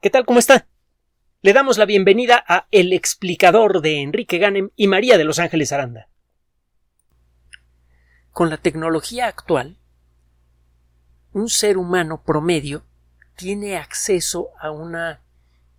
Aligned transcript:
¿Qué 0.00 0.10
tal? 0.10 0.26
¿Cómo 0.26 0.38
está? 0.38 0.66
Le 1.40 1.54
damos 1.54 1.78
la 1.78 1.86
bienvenida 1.86 2.44
a 2.46 2.68
El 2.70 2.92
explicador 2.92 3.80
de 3.80 4.02
Enrique 4.02 4.36
Ganem 4.36 4.68
y 4.76 4.88
María 4.88 5.16
de 5.16 5.24
Los 5.24 5.38
Ángeles 5.38 5.72
Aranda. 5.72 6.10
Con 8.30 8.50
la 8.50 8.58
tecnología 8.58 9.26
actual, 9.26 9.78
un 11.32 11.48
ser 11.48 11.78
humano 11.78 12.22
promedio 12.22 12.84
tiene 13.36 13.78
acceso 13.78 14.50
a 14.60 14.70
una 14.70 15.22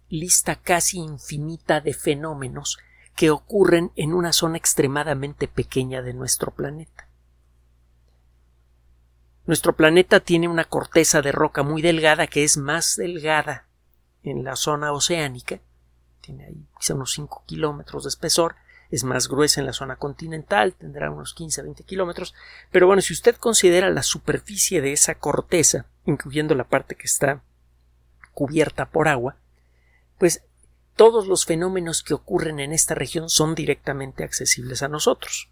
lista 0.09 0.55
casi 0.55 0.97
infinita 0.97 1.79
de 1.79 1.93
fenómenos 1.93 2.79
que 3.15 3.29
ocurren 3.29 3.91
en 3.95 4.13
una 4.13 4.33
zona 4.33 4.57
extremadamente 4.57 5.47
pequeña 5.47 6.01
de 6.01 6.15
nuestro 6.15 6.51
planeta. 6.55 7.07
Nuestro 9.45 9.75
planeta 9.75 10.21
tiene 10.21 10.47
una 10.47 10.63
corteza 10.63 11.21
de 11.21 11.31
roca 11.31 11.61
muy 11.61 11.83
delgada 11.83 12.25
que 12.25 12.43
es 12.43 12.57
más 12.57 12.95
delgada 12.95 13.66
en 14.29 14.43
la 14.43 14.55
zona 14.55 14.91
oceánica, 14.91 15.59
tiene 16.21 16.45
ahí 16.45 16.67
quizá 16.79 16.93
unos 16.93 17.13
5 17.13 17.43
kilómetros 17.45 18.03
de 18.03 18.09
espesor, 18.09 18.55
es 18.89 19.03
más 19.03 19.27
gruesa 19.27 19.59
en 19.59 19.65
la 19.65 19.73
zona 19.73 19.97
continental, 19.97 20.73
tendrá 20.73 21.11
unos 21.11 21.33
15 21.33 21.61
a 21.61 21.63
20 21.63 21.83
kilómetros, 21.83 22.33
pero 22.71 22.87
bueno, 22.87 23.01
si 23.01 23.13
usted 23.13 23.35
considera 23.35 23.89
la 23.89 24.03
superficie 24.03 24.81
de 24.81 24.93
esa 24.93 25.15
corteza, 25.15 25.85
incluyendo 26.05 26.55
la 26.55 26.63
parte 26.63 26.95
que 26.95 27.05
está 27.05 27.41
cubierta 28.33 28.89
por 28.89 29.07
agua, 29.07 29.35
pues 30.17 30.43
todos 30.95 31.27
los 31.27 31.45
fenómenos 31.45 32.01
que 32.01 32.13
ocurren 32.13 32.59
en 32.59 32.71
esta 32.71 32.95
región 32.95 33.29
son 33.29 33.55
directamente 33.55 34.23
accesibles 34.23 34.81
a 34.83 34.87
nosotros. 34.87 35.49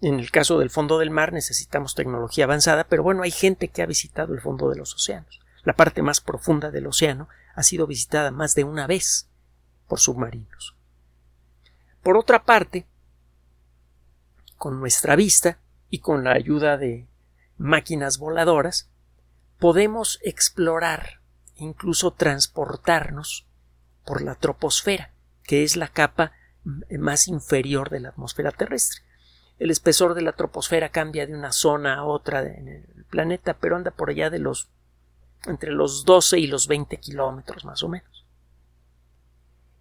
En 0.00 0.20
el 0.20 0.30
caso 0.30 0.58
del 0.58 0.70
fondo 0.70 0.98
del 0.98 1.10
mar 1.10 1.32
necesitamos 1.32 1.94
tecnología 1.94 2.44
avanzada, 2.44 2.84
pero 2.84 3.02
bueno, 3.02 3.22
hay 3.22 3.30
gente 3.30 3.68
que 3.68 3.82
ha 3.82 3.86
visitado 3.86 4.34
el 4.34 4.40
fondo 4.40 4.68
de 4.68 4.76
los 4.76 4.94
océanos. 4.94 5.40
La 5.66 5.72
parte 5.72 6.00
más 6.00 6.20
profunda 6.20 6.70
del 6.70 6.86
océano 6.86 7.28
ha 7.56 7.64
sido 7.64 7.88
visitada 7.88 8.30
más 8.30 8.54
de 8.54 8.62
una 8.62 8.86
vez 8.86 9.28
por 9.88 9.98
submarinos. 9.98 10.76
Por 12.04 12.16
otra 12.16 12.44
parte, 12.44 12.86
con 14.56 14.78
nuestra 14.78 15.16
vista 15.16 15.58
y 15.90 15.98
con 15.98 16.22
la 16.22 16.34
ayuda 16.34 16.76
de 16.76 17.08
máquinas 17.58 18.18
voladoras, 18.18 18.88
podemos 19.58 20.20
explorar 20.22 21.20
e 21.56 21.64
incluso 21.64 22.12
transportarnos 22.12 23.48
por 24.04 24.22
la 24.22 24.36
troposfera, 24.36 25.14
que 25.42 25.64
es 25.64 25.74
la 25.74 25.88
capa 25.88 26.30
más 26.96 27.26
inferior 27.26 27.90
de 27.90 27.98
la 27.98 28.10
atmósfera 28.10 28.52
terrestre. 28.52 29.02
El 29.58 29.72
espesor 29.72 30.14
de 30.14 30.22
la 30.22 30.34
troposfera 30.34 30.90
cambia 30.90 31.26
de 31.26 31.34
una 31.34 31.50
zona 31.50 31.94
a 31.94 32.04
otra 32.04 32.42
en 32.42 32.68
el 32.68 33.04
planeta, 33.10 33.54
pero 33.54 33.74
anda 33.74 33.90
por 33.90 34.10
allá 34.10 34.30
de 34.30 34.38
los 34.38 34.70
entre 35.46 35.72
los 35.72 36.04
12 36.04 36.38
y 36.38 36.46
los 36.46 36.66
20 36.66 36.96
kilómetros 36.98 37.64
más 37.64 37.82
o 37.82 37.88
menos. 37.88 38.26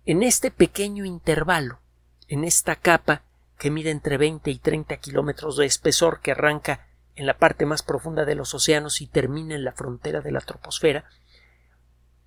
En 0.05 0.21
este 0.21 0.51
pequeño 0.51 1.05
intervalo, 1.05 1.79
en 2.27 2.43
esta 2.43 2.75
capa 2.75 3.23
que 3.57 3.71
mide 3.71 3.89
entre 3.89 4.17
20 4.17 4.51
y 4.51 4.59
30 4.59 4.97
kilómetros 4.97 5.57
de 5.57 5.65
espesor 5.65 6.19
que 6.21 6.31
arranca 6.31 6.87
en 7.15 7.25
la 7.25 7.37
parte 7.37 7.65
más 7.65 7.81
profunda 7.81 8.25
de 8.25 8.35
los 8.35 8.53
océanos 8.53 9.01
y 9.01 9.07
termina 9.07 9.55
en 9.55 9.63
la 9.63 9.71
frontera 9.71 10.21
de 10.21 10.31
la 10.31 10.41
troposfera, 10.41 11.05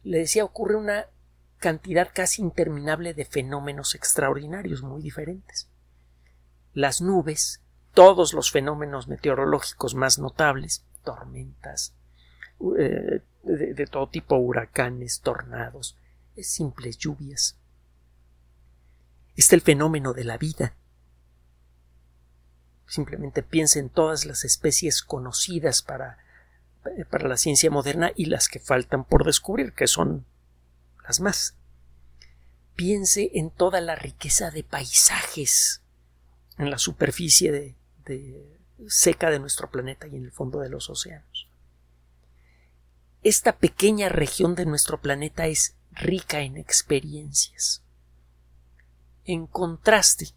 le 0.02 0.18
decía 0.18 0.44
ocurre 0.44 0.76
una 0.76 1.06
cantidad 1.58 2.10
casi 2.12 2.40
interminable 2.40 3.14
de 3.14 3.24
fenómenos 3.24 3.94
extraordinarios 3.94 4.82
muy 4.82 5.02
diferentes. 5.02 5.68
Las 6.72 7.00
nubes, 7.00 7.62
todos 7.92 8.32
los 8.32 8.50
fenómenos 8.50 9.08
meteorológicos 9.08 9.94
más 9.94 10.18
notables, 10.18 10.86
tormentas, 11.04 11.94
eh, 12.78 13.22
de, 13.42 13.86
todo 13.86 14.08
tipo, 14.08 14.36
huracanes, 14.36 15.20
tornados, 15.20 15.96
simples 16.36 16.98
lluvias. 16.98 17.56
Está 19.36 19.54
el 19.54 19.62
fenómeno 19.62 20.12
de 20.12 20.24
la 20.24 20.38
vida. 20.38 20.74
Simplemente 22.86 23.42
piensa 23.42 23.78
en 23.78 23.90
todas 23.90 24.24
las 24.24 24.44
especies 24.44 25.02
conocidas 25.02 25.82
para, 25.82 26.18
para 27.10 27.28
la 27.28 27.36
ciencia 27.36 27.70
moderna 27.70 28.12
y 28.16 28.26
las 28.26 28.48
que 28.48 28.58
faltan 28.58 29.04
por 29.04 29.24
descubrir, 29.24 29.72
que 29.72 29.86
son 29.86 30.26
las 31.04 31.20
más. 31.20 31.54
Piense 32.74 33.30
en 33.34 33.50
toda 33.50 33.80
la 33.80 33.94
riqueza 33.94 34.50
de 34.50 34.64
paisajes 34.64 35.82
en 36.56 36.70
la 36.70 36.78
superficie 36.78 37.52
de 37.52 37.74
seca 38.88 39.30
de 39.30 39.38
nuestro 39.38 39.70
planeta 39.70 40.06
y 40.06 40.16
en 40.16 40.24
el 40.24 40.32
fondo 40.32 40.60
de 40.60 40.70
los 40.70 40.88
océanos 40.90 41.47
esta 43.22 43.56
pequeña 43.56 44.08
región 44.08 44.54
de 44.54 44.66
nuestro 44.66 45.00
planeta 45.00 45.46
es 45.46 45.74
rica 45.92 46.40
en 46.40 46.56
experiencias. 46.56 47.82
En 49.24 49.46
contraste, 49.46 50.28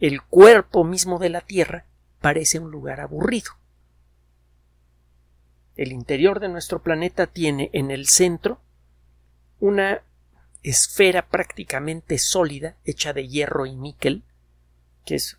el 0.00 0.22
cuerpo 0.22 0.84
mismo 0.84 1.18
de 1.18 1.28
la 1.28 1.40
Tierra 1.40 1.86
parece 2.20 2.58
un 2.58 2.70
lugar 2.70 3.00
aburrido. 3.00 3.52
El 5.76 5.92
interior 5.92 6.40
de 6.40 6.48
nuestro 6.48 6.82
planeta 6.82 7.26
tiene 7.26 7.70
en 7.72 7.90
el 7.90 8.08
centro 8.08 8.60
una 9.60 10.02
esfera 10.62 11.28
prácticamente 11.28 12.18
sólida 12.18 12.76
hecha 12.84 13.12
de 13.12 13.28
hierro 13.28 13.66
y 13.66 13.76
níquel, 13.76 14.24
que 15.04 15.16
es 15.16 15.38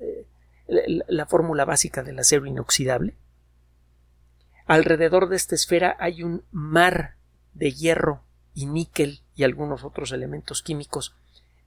eh, 0.00 0.26
la 0.66 1.26
fórmula 1.26 1.64
básica 1.64 2.02
del 2.02 2.18
acero 2.18 2.46
inoxidable, 2.46 3.14
Alrededor 4.68 5.30
de 5.30 5.36
esta 5.36 5.54
esfera 5.54 5.96
hay 5.98 6.22
un 6.22 6.44
mar 6.52 7.16
de 7.54 7.72
hierro 7.72 8.22
y 8.52 8.66
níquel 8.66 9.22
y 9.34 9.44
algunos 9.44 9.82
otros 9.82 10.12
elementos 10.12 10.62
químicos. 10.62 11.16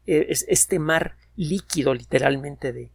Eh, 0.06 0.28
este 0.30 0.78
mar 0.78 1.18
líquido 1.36 1.96
literalmente 1.96 2.72
de, 2.72 2.92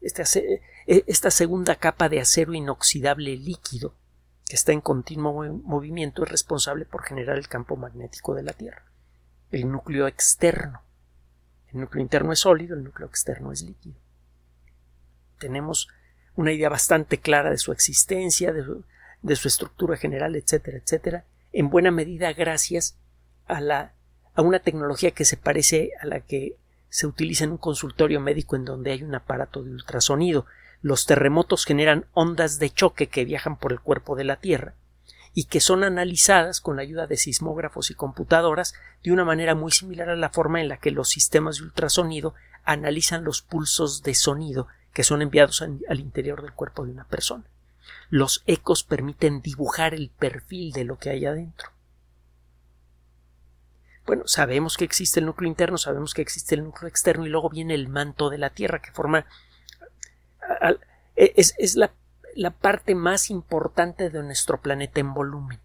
este 0.00 0.60
eh, 0.86 1.04
esta 1.06 1.30
segunda 1.30 1.76
capa 1.76 2.08
de 2.08 2.20
acero 2.20 2.52
inoxidable 2.52 3.36
líquido 3.36 3.94
que 4.48 4.56
está 4.56 4.72
en 4.72 4.80
continuo 4.80 5.44
movimiento 5.62 6.24
es 6.24 6.30
responsable 6.30 6.84
por 6.84 7.04
generar 7.04 7.38
el 7.38 7.46
campo 7.46 7.76
magnético 7.76 8.34
de 8.34 8.42
la 8.42 8.54
Tierra. 8.54 8.86
El 9.52 9.70
núcleo 9.70 10.08
externo. 10.08 10.82
El 11.72 11.80
núcleo 11.80 12.02
interno 12.02 12.32
es 12.32 12.40
sólido, 12.40 12.74
el 12.76 12.82
núcleo 12.82 13.06
externo 13.06 13.52
es 13.52 13.62
líquido. 13.62 14.00
Tenemos 15.38 15.88
una 16.34 16.52
idea 16.52 16.68
bastante 16.68 17.18
clara 17.18 17.50
de 17.50 17.58
su 17.58 17.70
existencia, 17.70 18.52
de 18.52 18.64
su, 18.64 18.84
de 19.26 19.36
su 19.36 19.48
estructura 19.48 19.96
general, 19.96 20.36
etcétera, 20.36 20.78
etcétera, 20.78 21.24
en 21.52 21.68
buena 21.68 21.90
medida 21.90 22.32
gracias 22.32 22.96
a 23.46 23.60
la 23.60 23.92
a 24.36 24.42
una 24.42 24.58
tecnología 24.58 25.12
que 25.12 25.24
se 25.24 25.36
parece 25.36 25.92
a 26.00 26.06
la 26.06 26.20
que 26.20 26.56
se 26.90 27.06
utiliza 27.06 27.44
en 27.44 27.52
un 27.52 27.56
consultorio 27.56 28.20
médico 28.20 28.54
en 28.54 28.66
donde 28.66 28.92
hay 28.92 29.02
un 29.02 29.14
aparato 29.14 29.62
de 29.62 29.70
ultrasonido. 29.70 30.44
Los 30.82 31.06
terremotos 31.06 31.64
generan 31.64 32.04
ondas 32.12 32.58
de 32.58 32.70
choque 32.70 33.08
que 33.08 33.24
viajan 33.24 33.56
por 33.56 33.72
el 33.72 33.80
cuerpo 33.80 34.14
de 34.14 34.24
la 34.24 34.36
Tierra 34.36 34.74
y 35.32 35.44
que 35.44 35.60
son 35.60 35.84
analizadas 35.84 36.60
con 36.60 36.76
la 36.76 36.82
ayuda 36.82 37.06
de 37.06 37.16
sismógrafos 37.16 37.90
y 37.90 37.94
computadoras 37.94 38.74
de 39.02 39.12
una 39.12 39.24
manera 39.24 39.54
muy 39.54 39.72
similar 39.72 40.10
a 40.10 40.16
la 40.16 40.30
forma 40.30 40.60
en 40.60 40.68
la 40.68 40.76
que 40.76 40.90
los 40.90 41.08
sistemas 41.08 41.56
de 41.56 41.64
ultrasonido 41.64 42.34
analizan 42.64 43.24
los 43.24 43.40
pulsos 43.40 44.02
de 44.02 44.14
sonido 44.14 44.68
que 44.92 45.02
son 45.02 45.22
enviados 45.22 45.62
al 45.62 46.00
interior 46.00 46.42
del 46.42 46.52
cuerpo 46.52 46.84
de 46.84 46.92
una 46.92 47.04
persona 47.04 47.44
los 48.10 48.42
ecos 48.46 48.82
permiten 48.82 49.40
dibujar 49.40 49.94
el 49.94 50.10
perfil 50.10 50.72
de 50.72 50.84
lo 50.84 50.98
que 50.98 51.10
hay 51.10 51.26
adentro. 51.26 51.70
Bueno, 54.06 54.22
sabemos 54.26 54.76
que 54.76 54.84
existe 54.84 55.20
el 55.20 55.26
núcleo 55.26 55.48
interno, 55.48 55.78
sabemos 55.78 56.14
que 56.14 56.22
existe 56.22 56.54
el 56.54 56.64
núcleo 56.64 56.88
externo 56.88 57.26
y 57.26 57.28
luego 57.28 57.50
viene 57.50 57.74
el 57.74 57.88
manto 57.88 58.30
de 58.30 58.38
la 58.38 58.50
Tierra 58.50 58.80
que 58.80 58.92
forma 58.92 59.26
es, 61.16 61.76
la, 61.76 61.92
la 62.34 62.50
parte 62.50 62.94
más 62.94 63.30
importante 63.30 64.10
de 64.10 64.22
nuestro 64.22 64.60
planeta 64.60 65.00
en 65.00 65.14
volumen. 65.14 65.60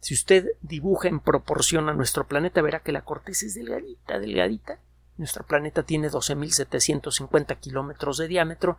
Si 0.00 0.14
usted 0.14 0.52
dibuja 0.62 1.08
en 1.08 1.20
proporción 1.20 1.88
a 1.88 1.94
nuestro 1.94 2.26
planeta, 2.26 2.62
verá 2.62 2.80
que 2.80 2.92
la 2.92 3.02
corteza 3.02 3.46
es 3.46 3.54
delgadita, 3.54 4.18
delgadita. 4.18 4.78
Nuestro 5.18 5.44
planeta 5.44 5.82
tiene 5.82 6.10
12.750 6.10 7.58
kilómetros 7.58 8.16
de 8.16 8.28
diámetro 8.28 8.78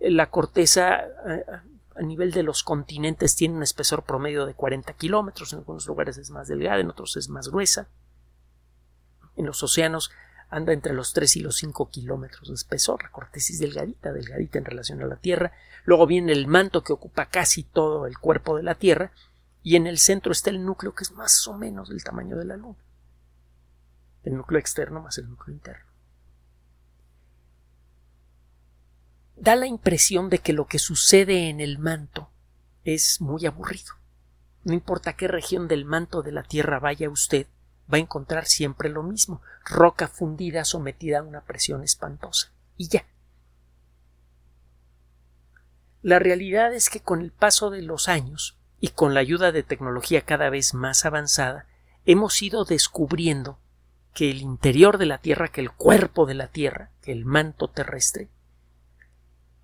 la 0.00 0.30
corteza 0.30 1.00
eh, 1.26 1.44
a 1.94 2.02
nivel 2.02 2.32
de 2.32 2.42
los 2.42 2.62
continentes 2.62 3.36
tiene 3.36 3.56
un 3.56 3.62
espesor 3.62 4.02
promedio 4.02 4.46
de 4.46 4.54
40 4.54 4.92
kilómetros, 4.94 5.52
en 5.52 5.60
algunos 5.60 5.86
lugares 5.86 6.18
es 6.18 6.30
más 6.30 6.48
delgada, 6.48 6.80
en 6.80 6.90
otros 6.90 7.16
es 7.16 7.28
más 7.28 7.48
gruesa. 7.48 7.88
En 9.36 9.46
los 9.46 9.62
océanos 9.62 10.10
anda 10.50 10.72
entre 10.72 10.92
los 10.92 11.12
3 11.12 11.36
y 11.36 11.40
los 11.40 11.56
5 11.56 11.90
kilómetros 11.90 12.48
de 12.48 12.54
espesor, 12.54 13.02
la 13.02 13.10
corteza 13.10 13.52
es 13.52 13.58
delgadita, 13.58 14.12
delgadita 14.12 14.58
en 14.58 14.64
relación 14.64 15.02
a 15.02 15.06
la 15.06 15.16
Tierra. 15.16 15.52
Luego 15.84 16.06
viene 16.06 16.32
el 16.32 16.46
manto 16.46 16.82
que 16.82 16.92
ocupa 16.92 17.26
casi 17.26 17.62
todo 17.62 18.06
el 18.06 18.18
cuerpo 18.18 18.56
de 18.56 18.62
la 18.62 18.74
Tierra 18.74 19.12
y 19.62 19.76
en 19.76 19.86
el 19.86 19.98
centro 19.98 20.32
está 20.32 20.50
el 20.50 20.64
núcleo 20.64 20.94
que 20.94 21.04
es 21.04 21.12
más 21.12 21.46
o 21.48 21.56
menos 21.56 21.88
del 21.88 22.04
tamaño 22.04 22.36
de 22.36 22.44
la 22.44 22.56
Luna. 22.56 22.78
El 24.22 24.36
núcleo 24.36 24.58
externo 24.60 25.00
más 25.00 25.18
el 25.18 25.28
núcleo 25.28 25.54
interno. 25.54 25.93
Da 29.36 29.56
la 29.56 29.66
impresión 29.66 30.30
de 30.30 30.38
que 30.38 30.52
lo 30.52 30.66
que 30.66 30.78
sucede 30.78 31.48
en 31.48 31.60
el 31.60 31.78
manto 31.78 32.30
es 32.84 33.20
muy 33.20 33.46
aburrido, 33.46 33.94
no 34.64 34.72
importa 34.72 35.14
qué 35.14 35.28
región 35.28 35.68
del 35.68 35.84
manto 35.84 36.22
de 36.22 36.32
la 36.32 36.42
Tierra 36.42 36.78
vaya 36.78 37.10
usted, 37.10 37.46
va 37.92 37.98
a 37.98 38.00
encontrar 38.00 38.46
siempre 38.46 38.88
lo 38.88 39.02
mismo, 39.02 39.42
roca 39.64 40.08
fundida 40.08 40.64
sometida 40.64 41.18
a 41.18 41.22
una 41.22 41.42
presión 41.42 41.82
espantosa. 41.82 42.52
Y 42.76 42.88
ya. 42.88 43.06
La 46.02 46.18
realidad 46.18 46.72
es 46.72 46.88
que 46.88 47.00
con 47.00 47.20
el 47.20 47.30
paso 47.30 47.70
de 47.70 47.82
los 47.82 48.08
años 48.08 48.58
y 48.80 48.88
con 48.88 49.14
la 49.14 49.20
ayuda 49.20 49.52
de 49.52 49.62
tecnología 49.62 50.22
cada 50.22 50.50
vez 50.50 50.74
más 50.74 51.04
avanzada, 51.04 51.66
hemos 52.06 52.40
ido 52.42 52.64
descubriendo 52.64 53.58
que 54.12 54.30
el 54.30 54.40
interior 54.40 54.98
de 54.98 55.06
la 55.06 55.18
Tierra, 55.18 55.48
que 55.48 55.60
el 55.60 55.72
cuerpo 55.72 56.26
de 56.26 56.34
la 56.34 56.48
Tierra, 56.48 56.90
que 57.02 57.12
el 57.12 57.24
manto 57.24 57.68
terrestre, 57.68 58.28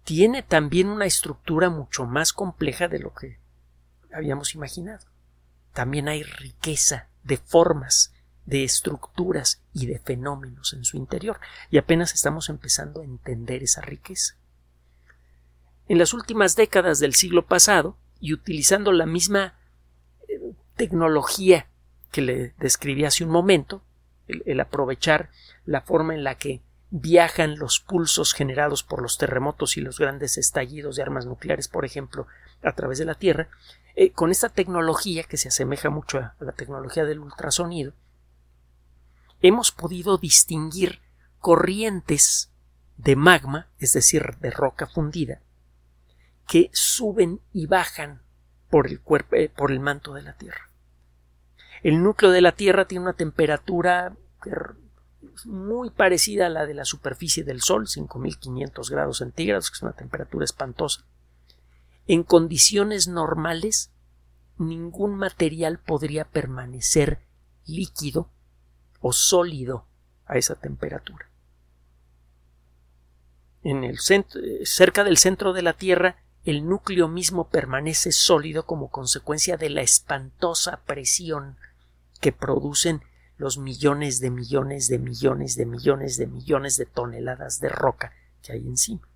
tiene 0.05 0.43
también 0.43 0.89
una 0.89 1.07
estructura 1.07 1.71
mucho 1.71 2.07
más 2.07 2.33
compleja 2.33 2.89
de 2.89 2.99
lo 2.99 3.15
que 3.15 3.39
habíamos 4.13 4.55
imaginado. 4.55 5.07
También 5.73 6.09
hay 6.09 6.23
riqueza 6.23 7.09
de 7.23 7.37
formas, 7.37 8.13
de 8.47 8.65
estructuras 8.65 9.63
y 9.73 9.87
de 9.87 9.99
fenómenos 9.99 10.73
en 10.73 10.85
su 10.85 10.97
interior, 10.97 11.39
y 11.71 11.79
apenas 11.79 12.15
estamos 12.15 12.49
empezando 12.49 13.03
a 13.03 13.05
entender 13.05 13.63
esa 13.63 13.81
riqueza. 13.81 14.37
En 15.89 15.99
las 15.99 16.15
últimas 16.15 16.57
décadas 16.57 16.99
del 16.99 17.15
siglo 17.15 17.47
pasado, 17.47 17.97
y 18.21 18.35
utilizando 18.35 18.93
la 18.93 19.07
misma 19.07 19.55
eh, 20.29 20.53
tecnología 20.77 21.69
que 22.13 22.23
le 22.23 22.55
describí 22.59 23.05
hace 23.05 23.25
un 23.25 23.31
momento, 23.31 23.83
el, 24.29 24.61
aprovechar 24.61 25.31
la 25.65 25.81
forma 25.81 26.15
en 26.15 26.25
la 26.25 26.37
que 26.37 26.61
viajan 26.91 27.59
los 27.59 27.81
pulsos 27.81 28.35
generados 28.35 28.83
por 28.83 29.01
los 29.01 29.17
terremotos 29.17 29.77
y 29.77 29.81
los 29.81 29.99
grandes 29.99 30.37
estallidos 30.39 30.97
de 30.97 31.03
armas 31.03 31.25
nucleares, 31.25 31.69
por 31.69 31.85
ejemplo, 31.85 32.27
a 32.63 32.73
través 32.73 32.99
de 32.99 33.05
la 33.05 33.15
Tierra, 33.15 33.49
eh, 33.95 34.13
con 34.13 34.31
esta 34.31 34.49
tecnología 34.49 35.23
que 35.25 35.37
se 35.37 35.49
asemeja 35.49 35.91
mucho 35.91 36.19
a 36.19 36.35
la 36.41 36.53
tecnología 36.53 37.05
del 37.05 37.21
ultrasonido, 37.21 37.93
hemos 39.41 39.73
podido 39.73 40.19
distinguir 40.19 41.01
corrientes 41.39 42.51
de 42.97 43.17
magma, 43.17 43.69
es 43.79 43.93
decir, 43.93 44.37
de 44.41 44.51
roca 44.51 44.87
fundida, 44.87 45.41
que 46.47 46.71
suben 46.73 47.41
y 47.53 47.67
bajan 47.67 48.23
por 48.69 48.89
el 48.89 49.01
cuerpo, 49.01 49.37
eh, 49.37 49.49
por 49.49 49.71
el 49.71 49.81
manto 49.81 50.15
de 50.15 50.23
la 50.23 50.35
Tierra. 50.35 50.71
El 51.83 52.03
núcleo 52.03 52.31
de 52.31 52.43
la 52.43 52.53
Tierra 52.53 52.87
tiene 52.87 53.05
una 53.05 53.15
temperatura 53.15 54.15
muy 55.45 55.91
parecida 55.91 56.47
a 56.47 56.51
la 56.51 56.67
de 56.67 56.75
la 56.75 56.85
superficie 56.85 57.45
del 57.45 57.61
Sol, 57.61 57.89
5500 57.89 58.91
grados 58.91 59.19
centígrados, 59.19 59.71
que 59.71 59.77
es 59.77 59.83
una 59.83 59.93
temperatura 59.93 60.45
espantosa. 60.45 61.05
En 62.07 62.23
condiciones 62.23 63.09
normales, 63.09 63.91
ningún 64.59 65.15
material 65.15 65.79
podría 65.79 66.25
permanecer 66.25 67.21
líquido 67.67 68.31
o 69.01 69.13
sólido 69.13 69.87
a 70.27 70.37
esa 70.37 70.55
temperatura. 70.55 71.29
En 73.63 73.85
el 73.85 73.99
centro, 73.99 74.41
cerca 74.65 75.05
del 75.05 75.19
centro 75.19 75.53
de 75.53 75.63
la 75.63 75.75
Tierra, 75.75 76.17
el 76.45 76.67
núcleo 76.67 77.09
mismo 77.09 77.49
permanece 77.49 78.13
sólido 78.13 78.65
como 78.65 78.91
consecuencia 78.91 79.57
de 79.57 79.69
la 79.69 79.83
espantosa 79.83 80.81
presión 80.87 81.59
que 82.21 82.33
producen 82.33 83.03
los 83.41 83.59
millones 83.59 84.21
de 84.21 84.31
millones 84.31 84.89
de 84.89 84.99
millones 84.99 85.57
de 85.57 85.67
millones 85.67 86.17
de 86.17 86.27
millones 86.27 86.77
de 86.77 86.87
toneladas 86.87 87.59
de 87.61 87.71
roca 87.71 88.13
que 88.43 88.53
hay 88.53 88.67
encima. 88.67 89.09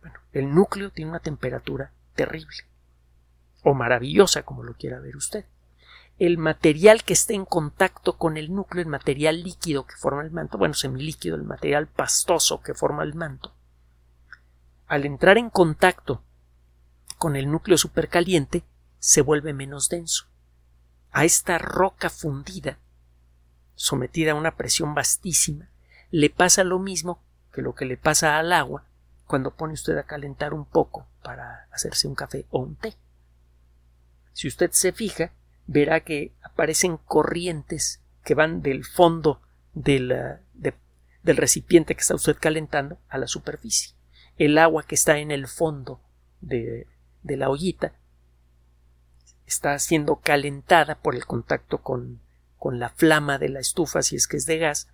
Bueno, 0.00 0.18
el 0.32 0.54
núcleo 0.54 0.90
tiene 0.90 1.10
una 1.10 1.20
temperatura 1.20 1.92
terrible 2.14 2.56
o 3.62 3.74
maravillosa 3.74 4.42
como 4.42 4.62
lo 4.62 4.74
quiera 4.74 4.98
ver 4.98 5.16
usted 5.16 5.44
el 6.18 6.36
material 6.36 7.04
que 7.04 7.12
esté 7.12 7.34
en 7.34 7.44
contacto 7.44 8.16
con 8.16 8.36
el 8.36 8.52
núcleo, 8.52 8.82
el 8.82 8.88
material 8.88 9.42
líquido 9.42 9.86
que 9.86 9.94
forma 9.94 10.22
el 10.22 10.32
manto, 10.32 10.58
bueno, 10.58 10.74
semilíquido, 10.74 11.36
el 11.36 11.44
material 11.44 11.86
pastoso 11.86 12.60
que 12.60 12.74
forma 12.74 13.04
el 13.04 13.14
manto, 13.14 13.54
al 14.88 15.06
entrar 15.06 15.38
en 15.38 15.48
contacto 15.48 16.24
con 17.18 17.36
el 17.36 17.50
núcleo 17.50 17.78
supercaliente, 17.78 18.64
se 18.98 19.22
vuelve 19.22 19.52
menos 19.52 19.88
denso. 19.88 20.26
A 21.10 21.24
esta 21.24 21.58
roca 21.58 22.10
fundida, 22.10 22.78
sometida 23.74 24.32
a 24.32 24.34
una 24.34 24.56
presión 24.56 24.94
vastísima, 24.94 25.68
le 26.10 26.30
pasa 26.30 26.64
lo 26.64 26.78
mismo 26.78 27.22
que 27.52 27.62
lo 27.62 27.74
que 27.74 27.84
le 27.84 27.96
pasa 27.96 28.38
al 28.38 28.52
agua 28.52 28.84
cuando 29.26 29.54
pone 29.54 29.74
usted 29.74 29.96
a 29.98 30.04
calentar 30.04 30.54
un 30.54 30.64
poco 30.64 31.06
para 31.22 31.68
hacerse 31.70 32.08
un 32.08 32.14
café 32.14 32.46
o 32.50 32.60
un 32.60 32.76
té. 32.76 32.94
Si 34.32 34.48
usted 34.48 34.70
se 34.72 34.92
fija, 34.92 35.32
verá 35.66 36.00
que 36.00 36.32
aparecen 36.42 36.96
corrientes 36.96 38.00
que 38.24 38.34
van 38.34 38.62
del 38.62 38.84
fondo 38.84 39.40
del, 39.74 40.38
del 40.54 41.36
recipiente 41.36 41.94
que 41.94 42.00
está 42.00 42.14
usted 42.14 42.36
calentando 42.40 42.98
a 43.08 43.18
la 43.18 43.26
superficie. 43.26 43.94
El 44.38 44.56
agua 44.58 44.84
que 44.84 44.94
está 44.94 45.18
en 45.18 45.30
el 45.30 45.46
fondo 45.46 46.00
de, 46.40 46.86
de 47.22 47.36
la 47.36 47.50
ollita 47.50 47.92
está 49.48 49.78
siendo 49.78 50.16
calentada 50.16 50.96
por 50.96 51.14
el 51.14 51.26
contacto 51.26 51.78
con, 51.78 52.20
con 52.58 52.78
la 52.78 52.88
flama 52.90 53.38
de 53.38 53.48
la 53.48 53.60
estufa 53.60 54.02
si 54.02 54.16
es 54.16 54.26
que 54.26 54.36
es 54.36 54.46
de 54.46 54.58
gas 54.58 54.88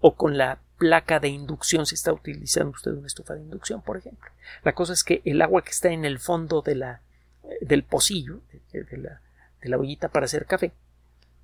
o 0.00 0.14
con 0.16 0.38
la 0.38 0.60
placa 0.78 1.18
de 1.20 1.28
inducción 1.28 1.86
si 1.86 1.94
está 1.94 2.12
utilizando 2.12 2.70
usted 2.70 2.92
una 2.92 3.06
estufa 3.06 3.34
de 3.34 3.42
inducción, 3.42 3.82
por 3.82 3.96
ejemplo. 3.96 4.30
La 4.62 4.74
cosa 4.74 4.92
es 4.92 5.04
que 5.04 5.22
el 5.24 5.42
agua 5.42 5.62
que 5.62 5.70
está 5.70 5.90
en 5.90 6.04
el 6.04 6.18
fondo 6.18 6.62
de 6.62 6.76
la, 6.76 7.02
del 7.60 7.82
pocillo, 7.82 8.40
de 8.72 8.96
la, 8.96 9.20
de 9.60 9.68
la 9.68 9.78
ollita 9.78 10.08
para 10.08 10.26
hacer 10.26 10.46
café, 10.46 10.72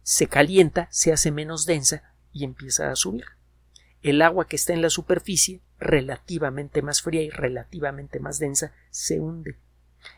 se 0.02 0.28
calienta, 0.28 0.86
se 0.90 1.12
hace 1.12 1.30
menos 1.30 1.66
densa 1.66 2.14
y 2.32 2.44
empieza 2.44 2.90
a 2.90 2.96
subir. 2.96 3.24
El 4.02 4.22
agua 4.22 4.46
que 4.46 4.56
está 4.56 4.72
en 4.72 4.82
la 4.82 4.90
superficie, 4.90 5.60
relativamente 5.78 6.82
más 6.82 7.02
fría 7.02 7.22
y 7.22 7.30
relativamente 7.30 8.20
más 8.20 8.38
densa, 8.38 8.72
se 8.90 9.18
hunde. 9.18 9.56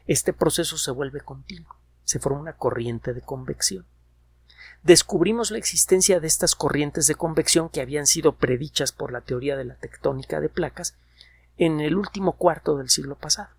Este 0.06 0.32
proceso 0.32 0.76
se 0.76 0.90
vuelve 0.90 1.20
continuo, 1.20 1.76
se 2.06 2.20
forma 2.20 2.40
una 2.40 2.52
corriente 2.54 3.12
de 3.12 3.20
convección. 3.20 3.84
Descubrimos 4.82 5.50
la 5.50 5.58
existencia 5.58 6.20
de 6.20 6.28
estas 6.28 6.54
corrientes 6.54 7.08
de 7.08 7.16
convección 7.16 7.68
que 7.68 7.80
habían 7.80 8.06
sido 8.06 8.36
predichas 8.36 8.92
por 8.92 9.12
la 9.12 9.20
teoría 9.20 9.56
de 9.56 9.64
la 9.64 9.74
tectónica 9.74 10.40
de 10.40 10.48
placas 10.48 10.96
en 11.58 11.80
el 11.80 11.96
último 11.96 12.36
cuarto 12.36 12.76
del 12.76 12.88
siglo 12.88 13.16
pasado. 13.16 13.50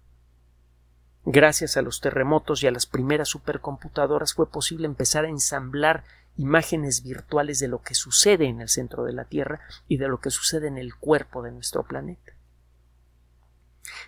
Gracias 1.25 1.75
a 1.75 1.81
los 1.81 1.99
terremotos 1.99 2.63
y 2.63 2.67
a 2.67 2.71
las 2.71 2.85
primeras 2.85 3.27
supercomputadoras 3.27 4.33
fue 4.33 4.49
posible 4.49 4.85
empezar 4.85 5.25
a 5.25 5.29
ensamblar 5.29 6.05
imágenes 6.37 7.03
virtuales 7.03 7.59
de 7.59 7.67
lo 7.67 7.81
que 7.81 7.95
sucede 7.95 8.45
en 8.45 8.61
el 8.61 8.69
centro 8.69 9.03
de 9.03 9.11
la 9.11 9.25
Tierra 9.25 9.59
y 9.89 9.97
de 9.97 10.07
lo 10.07 10.21
que 10.21 10.31
sucede 10.31 10.67
en 10.67 10.77
el 10.77 10.95
cuerpo 10.95 11.41
de 11.41 11.51
nuestro 11.51 11.83
planeta. 11.83 12.31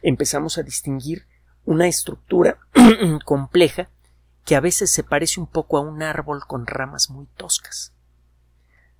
Empezamos 0.01 0.57
a 0.57 0.63
distinguir 0.63 1.25
una 1.65 1.87
estructura 1.87 2.59
compleja 3.25 3.89
que 4.45 4.55
a 4.55 4.59
veces 4.59 4.91
se 4.91 5.03
parece 5.03 5.39
un 5.39 5.47
poco 5.47 5.77
a 5.77 5.81
un 5.81 6.01
árbol 6.01 6.45
con 6.47 6.65
ramas 6.65 7.09
muy 7.09 7.27
toscas. 7.37 7.93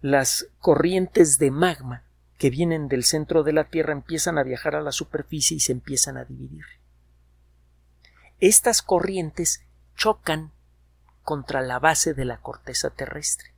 Las 0.01 0.48
corrientes 0.60 1.39
de 1.39 1.51
magma 1.51 2.03
que 2.38 2.50
vienen 2.50 2.88
del 2.88 3.03
centro 3.03 3.43
de 3.43 3.53
la 3.53 3.65
Tierra 3.65 3.93
empiezan 3.93 4.38
a 4.38 4.43
viajar 4.43 4.75
a 4.75 4.81
la 4.81 4.91
superficie 4.91 5.58
y 5.58 5.60
se 5.60 5.72
empiezan 5.72 6.17
a 6.17 6.25
dividir 6.25 6.65
estas 8.39 8.81
corrientes 8.81 9.65
chocan 9.96 10.51
contra 11.24 11.62
la 11.62 11.79
base 11.79 12.13
de 12.13 12.25
la 12.25 12.41
corteza 12.41 12.89
terrestre. 12.89 13.53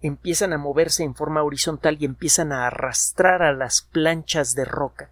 Empiezan 0.00 0.52
a 0.52 0.58
moverse 0.58 1.04
en 1.04 1.14
forma 1.14 1.42
horizontal 1.42 1.96
y 2.00 2.04
empiezan 2.04 2.52
a 2.52 2.66
arrastrar 2.66 3.42
a 3.42 3.52
las 3.52 3.82
planchas 3.82 4.54
de 4.54 4.64
roca 4.64 5.10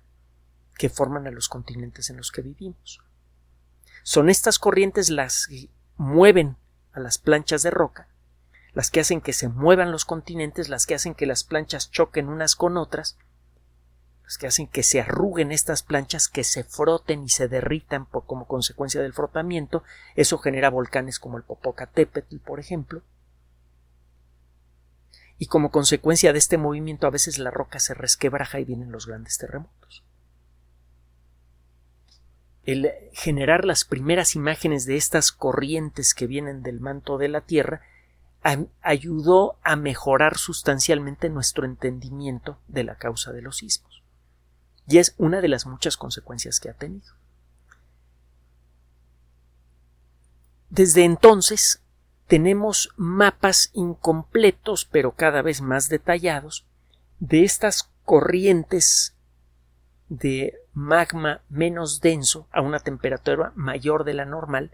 que 0.77 0.91
forman 0.91 1.27
a 1.27 1.31
los 1.31 1.49
continentes 1.49 2.11
en 2.11 2.17
los 2.17 2.31
que 2.31 2.43
vivimos. 2.43 3.01
Son 4.09 4.31
estas 4.31 4.61
corrientes 4.61 5.11
las 5.11 5.49
que 5.49 5.69
mueven 5.97 6.57
a 6.93 7.01
las 7.01 7.19
planchas 7.19 7.65
de 7.65 7.73
roca, 7.73 8.07
las 8.73 8.93
que 8.93 9.01
hacen 9.01 9.21
que 9.21 9.33
se 9.33 9.49
muevan 9.49 9.91
los 9.91 10.05
continentes, 10.05 10.69
las 10.69 10.87
que 10.87 10.95
hacen 10.95 11.17
que 11.17 11.27
las 11.27 11.43
planchas 11.43 11.91
choquen 11.91 12.29
unas 12.29 12.55
con 12.55 12.77
otras 12.77 13.19
que 14.39 14.47
hacen 14.47 14.69
que 14.69 14.85
se 14.85 15.01
arruguen 15.01 15.51
estas 15.51 15.83
planchas, 15.83 16.29
que 16.29 16.45
se 16.45 16.63
froten 16.63 17.25
y 17.25 17.31
se 17.31 17.49
derritan 17.49 18.05
como 18.05 18.47
consecuencia 18.47 19.03
del 19.03 19.13
frotamiento. 19.13 19.83
Eso 20.15 20.39
genera 20.39 20.71
volcanes 20.71 21.19
como 21.19 21.37
el 21.37 21.43
Popocatépetl, 21.43 22.37
por 22.39 22.61
ejemplo. 22.61 23.03
Y 25.37 25.47
como 25.47 25.73
consecuencia 25.73 26.33
de 26.33 26.39
este 26.39 26.59
movimiento 26.59 27.09
a 27.09 27.11
veces 27.11 27.41
la 27.41 27.51
roca 27.51 27.81
se 27.81 27.93
resquebraja 27.93 28.61
y 28.61 28.65
vienen 28.65 28.93
los 28.93 29.07
grandes 29.07 29.37
terremotos. 29.37 30.05
El 32.67 32.93
generar 33.13 33.65
las 33.65 33.85
primeras 33.85 34.35
imágenes 34.35 34.85
de 34.85 34.97
estas 34.97 35.33
corrientes 35.33 36.13
que 36.13 36.27
vienen 36.27 36.63
del 36.63 36.81
manto 36.81 37.17
de 37.17 37.29
la 37.29 37.41
Tierra 37.41 37.81
ayudó 38.83 39.59
a 39.63 39.75
mejorar 39.77 40.37
sustancialmente 40.37 41.31
nuestro 41.31 41.65
entendimiento 41.65 42.59
de 42.69 42.85
la 42.85 42.97
causa 42.97 43.33
de 43.33 43.43
los 43.43 43.57
sismos 43.57 43.97
y 44.87 44.99
es 44.99 45.15
una 45.19 45.41
de 45.41 45.49
las 45.49 45.67
muchas 45.67 45.97
consecuencias 45.97 46.61
que 46.61 46.71
ha 46.71 46.75
tenido. 46.75 47.13
Desde 50.71 51.05
entonces 51.05 51.83
tenemos 52.27 52.91
mapas 52.97 53.71
incompletos, 53.73 54.85
pero 54.85 55.13
cada 55.13 55.43
vez 55.43 55.61
más 55.61 55.89
detallados, 55.89 56.67
de 57.19 57.45
estas 57.45 57.91
corrientes 58.05 59.15
de 60.09 60.55
magma 60.77 61.41
menos 61.49 62.03
denso 62.03 62.47
a 62.53 62.61
una 62.61 62.81
temperatura 62.81 63.51
mayor 63.57 64.05
de 64.05 64.13
la 64.13 64.27
normal 64.27 64.73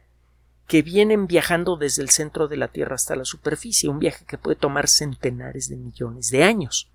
que 0.67 0.83
vienen 0.83 1.29
viajando 1.29 1.77
desde 1.77 2.03
el 2.03 2.11
centro 2.11 2.49
de 2.49 2.57
la 2.57 2.69
Tierra 2.69 2.97
hasta 2.97 3.15
la 3.15 3.25
superficie, 3.25 3.89
un 3.89 4.01
viaje 4.01 4.25
que 4.25 4.37
puede 4.37 4.57
tomar 4.57 4.89
centenares 4.89 5.69
de 5.69 5.77
millones 5.77 6.31
de 6.31 6.43
años. 6.43 6.91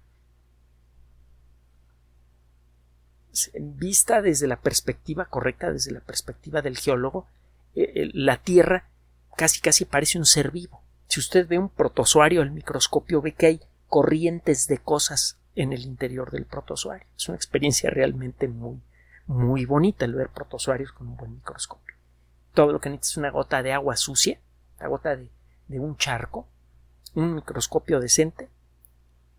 Vista 3.57 4.21
desde 4.21 4.45
la 4.45 4.59
perspectiva 4.59 5.23
correcta, 5.25 5.71
desde 5.71 5.91
la 5.91 6.01
perspectiva 6.01 6.61
del 6.61 6.77
geólogo, 6.77 7.27
eh, 7.75 8.09
la 8.13 8.35
Tierra 8.41 8.89
casi 9.37 9.61
casi 9.61 9.85
parece 9.85 10.17
un 10.17 10.25
ser 10.25 10.51
vivo. 10.51 10.81
Si 11.07 11.21
usted 11.21 11.47
ve 11.47 11.57
un 11.57 11.69
protozoario 11.69 12.41
al 12.41 12.51
microscopio, 12.51 13.21
ve 13.21 13.35
que 13.35 13.45
hay 13.45 13.61
corrientes 13.87 14.67
de 14.67 14.79
cosas 14.79 15.37
en 15.55 15.71
el 15.71 15.83
interior 15.83 16.29
del 16.31 16.45
protozoario. 16.45 17.07
Es 17.15 17.29
una 17.29 17.37
experiencia 17.37 17.89
realmente 17.89 18.49
muy, 18.49 18.81
muy 19.27 19.65
bonita 19.65 20.05
el 20.05 20.13
ver 20.13 20.29
protozoarios 20.29 20.91
con 20.91 21.07
un 21.07 21.17
buen 21.17 21.33
microscopio. 21.33 21.95
Todo 22.53 22.71
lo 22.71 22.79
que 22.79 22.89
necesita 22.89 23.11
es 23.13 23.17
una 23.17 23.31
gota 23.31 23.61
de 23.61 23.73
agua 23.73 23.95
sucia, 23.95 24.39
la 24.79 24.87
gota 24.87 25.15
de, 25.15 25.29
un 25.79 25.97
charco, 25.97 26.47
un 27.13 27.35
microscopio 27.35 27.99
decente 27.99 28.49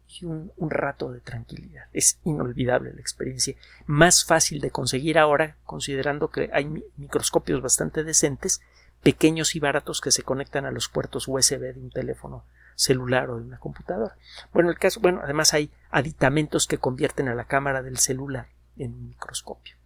y 0.09 0.25
un, 0.25 0.53
un, 0.57 0.71
rato 0.71 1.11
de 1.11 1.21
tranquilidad. 1.21 1.87
Es 1.93 2.21
inolvidable 2.25 2.93
la 2.93 3.01
experiencia. 3.01 3.57
Más 3.87 4.25
fácil 4.25 4.61
de 4.61 4.71
conseguir 4.71 5.19
ahora, 5.19 5.57
considerando 5.65 6.31
que 6.31 6.51
hay 6.53 6.67
microscopios 6.97 7.61
bastante 7.61 8.05
decentes, 8.05 8.61
pequeños 9.03 9.55
y 9.55 9.61
baratos 9.61 10.01
que 10.01 10.11
se 10.11 10.23
conectan 10.23 10.67
a 10.67 10.71
los 10.71 10.89
puertos 10.89 11.29
USB 11.29 11.61
de 11.61 11.81
un 11.81 11.91
teléfono 11.91 12.45
celular 12.75 13.31
o 13.31 13.39
de 13.39 13.45
una 13.45 13.59
computadora. 13.59 14.17
Bueno, 14.53 14.71
el 14.71 14.79
caso, 14.79 15.01
bueno, 15.01 15.21
además 15.23 15.55
hay 15.55 15.71
aditamentos 15.91 16.67
que 16.67 16.79
convierten 16.79 17.29
a 17.29 17.35
la 17.35 17.45
cámara 17.45 17.83
del 17.83 17.99
celular 17.99 18.49
en 18.77 18.95
un 18.95 19.09
microscopio. 19.09 19.78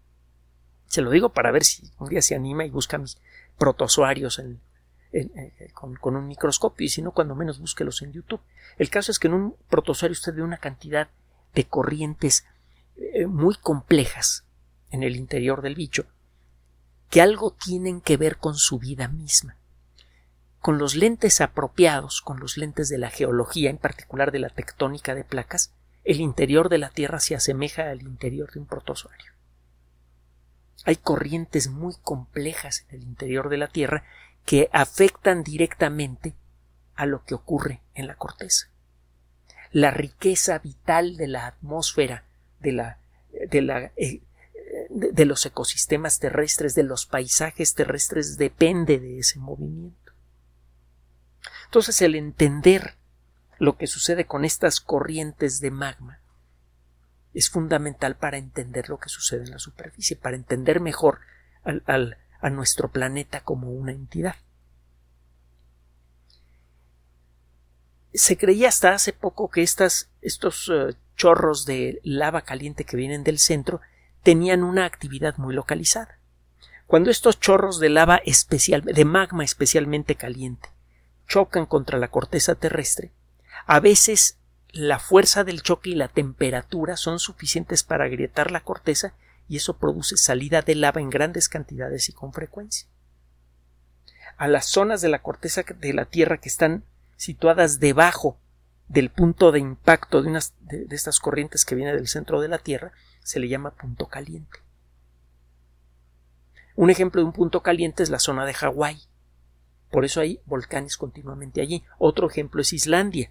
Se 0.92 1.00
lo 1.00 1.11
digo 1.11 1.30
para 1.30 1.50
ver 1.50 1.64
si 1.64 1.90
un 1.99 2.11
día 2.11 2.20
se 2.20 2.34
anima 2.34 2.66
y 2.66 2.70
busca 2.70 2.99
mis 2.99 3.16
protozoarios 3.56 4.38
eh, 4.38 5.72
con, 5.72 6.16
un 6.16 6.26
microscopio 6.26 6.84
y 6.84 6.90
si 6.90 7.00
no, 7.00 7.12
cuando 7.12 7.34
menos 7.34 7.61
búsquelos 7.61 8.02
en 8.02 8.12
YouTube. 8.12 8.42
El 8.76 8.90
caso 8.90 9.11
es 9.11 9.18
que 9.18 9.28
en 9.28 9.32
un 9.32 9.56
protozoario 9.70 10.12
usted 10.12 10.34
ve 10.34 10.42
una 10.42 10.58
cantidad 10.58 11.08
de 11.54 11.64
corrientes 11.64 12.44
eh, 12.96 13.25
muy 13.25 13.54
complejas 13.54 14.44
en 14.90 15.02
el 15.02 15.16
interior 15.16 15.62
del 15.62 15.76
bicho 15.76 16.04
que 17.08 17.22
algo 17.22 17.54
tienen 17.54 18.02
que 18.02 18.18
ver 18.18 18.37
con 18.37 18.56
su 18.56 18.78
vida 18.78 19.08
misma 19.08 19.56
con 20.58 20.78
los 20.78 20.94
lentes 20.94 21.40
apropiados, 21.40 22.20
con 22.20 22.38
los 22.38 22.56
lentes 22.58 22.88
de 22.88 22.99
la 22.99 23.11
geología, 23.11 23.68
en 23.68 23.78
particular 23.78 24.30
de 24.30 24.38
la 24.38 24.50
tectónica 24.50 25.16
de 25.16 25.25
placas, 25.25 25.72
el 26.04 26.20
interior 26.20 26.68
de 26.68 26.78
la 26.78 26.90
Tierra 26.90 27.18
se 27.18 27.34
asemeja 27.34 27.90
al 27.90 28.02
interior 28.02 28.52
de 28.52 28.61
un 28.61 28.66
protozoario. 28.66 29.32
Hay 30.84 30.96
corrientes 30.96 31.68
muy 31.68 31.94
complejas 32.02 32.84
en 32.88 32.96
el 32.96 33.02
interior 33.04 33.48
de 33.48 33.56
la 33.56 33.68
Tierra 33.68 34.04
que 34.44 34.68
afectan 34.72 35.42
directamente 35.42 36.34
a 36.94 37.06
lo 37.06 37.24
que 37.24 37.34
ocurre 37.34 37.80
en 37.94 38.06
la 38.06 38.16
corteza. 38.16 38.68
La 39.70 39.90
riqueza 39.90 40.58
vital 40.58 41.16
de 41.16 41.28
la 41.28 41.46
atmósfera, 41.46 42.24
de 42.60 42.72
la, 42.72 42.98
de 43.48 43.62
la 43.62 43.92
eh, 43.96 44.22
de 44.88 45.24
los 45.26 45.44
ecosistemas 45.44 46.18
terrestres, 46.18 46.74
de 46.74 46.82
los 46.82 47.04
paisajes 47.04 47.74
terrestres, 47.74 48.38
depende 48.38 48.98
de 48.98 49.18
ese 49.18 49.38
movimiento. 49.38 50.12
Entonces 51.66 52.00
el 52.00 52.14
entender 52.14 52.96
lo 53.58 53.76
que 53.76 53.86
sucede 53.86 54.26
con 54.26 54.44
estas 54.44 54.80
corrientes 54.80 55.60
de 55.60 55.70
magma 55.70 56.22
es 57.34 57.50
fundamental 57.50 58.16
para 58.16 58.38
entender 58.38 58.88
lo 58.88 58.98
que 58.98 59.08
sucede 59.08 59.44
en 59.44 59.50
la 59.50 59.58
superficie, 59.58 60.16
para 60.16 60.36
entender 60.36 60.80
mejor 60.80 61.20
a 61.64 62.50
nuestro 62.50 62.90
planeta 62.90 63.40
como 63.40 63.70
una 63.70 63.92
entidad. 63.92 64.36
Se 68.12 68.36
creía 68.36 68.68
hasta 68.68 68.92
hace 68.92 69.12
poco 69.12 69.50
que 69.50 69.62
estas, 69.62 70.10
estos 70.20 70.70
eh, 70.70 70.94
chorros 71.16 71.64
de 71.64 72.00
lava 72.02 72.42
caliente 72.42 72.84
que 72.84 72.96
vienen 72.96 73.24
del 73.24 73.38
centro 73.38 73.80
tenían 74.22 74.62
una 74.62 74.84
actividad 74.84 75.38
muy 75.38 75.54
localizada. 75.54 76.18
Cuando 76.86 77.10
estos 77.10 77.40
chorros 77.40 77.78
de 77.80 77.88
lava 77.88 78.16
especial, 78.16 78.82
de 78.82 79.04
magma 79.06 79.44
especialmente 79.44 80.14
caliente, 80.14 80.68
chocan 81.26 81.64
contra 81.64 81.98
la 81.98 82.08
corteza 82.08 82.54
terrestre, 82.54 83.12
a 83.66 83.80
veces 83.80 84.36
la 84.73 84.99
fuerza 84.99 85.45
del 85.45 85.62
choque 85.62 85.91
y 85.91 85.95
la 85.95 86.09
temperatura 86.09 86.97
son 86.97 87.19
suficientes 87.19 87.83
para 87.83 88.07
agrietar 88.07 88.50
la 88.50 88.64
corteza 88.64 89.14
y 89.47 89.57
eso 89.57 89.76
produce 89.76 90.17
salida 90.17 90.62
de 90.62 90.75
lava 90.75 91.00
en 91.00 91.11
grandes 91.11 91.49
cantidades 91.49 92.09
y 92.09 92.12
con 92.12 92.33
frecuencia. 92.33 92.88
A 94.38 94.49
las 94.49 94.67
zonas 94.67 95.02
de 95.02 95.11
la 95.11 95.21
corteza 95.21 95.62
de 95.62 95.93
la 95.93 96.07
Tierra 96.07 96.38
que 96.38 96.49
están 96.49 96.85
situadas 97.17 97.81
debajo 97.81 98.38
del 98.88 99.11
punto 99.11 99.52
de 99.52 99.59
impacto 99.59 100.23
de, 100.23 100.29
unas, 100.29 100.55
de, 100.61 100.87
estas 100.91 101.21
corrientes 101.21 101.67
que 101.67 101.75
viene 101.75 101.93
del 101.93 102.09
centro 102.09 102.41
de 102.41 102.49
la 102.49 102.59
Tierra 102.59 102.93
se 103.23 103.41
le 103.41 103.49
llama 103.49 103.73
punto 103.73 104.07
caliente. 104.07 104.59
Un 106.75 106.88
ejemplo 106.88 107.21
de 107.21 107.26
un 107.26 107.33
punto 107.35 107.62
caliente 107.62 108.02
es 108.02 108.09
la 108.09 108.19
zona 108.19 108.47
de 108.47 108.55
Hawái. 108.55 109.02
Por 109.91 110.07
eso 110.07 110.21
hay 110.21 110.41
volcanes 110.47 110.97
continuamente 110.97 111.61
allí. 111.61 111.85
Otro 111.99 112.29
ejemplo 112.29 112.62
es 112.62 112.73
Islandia. 112.73 113.31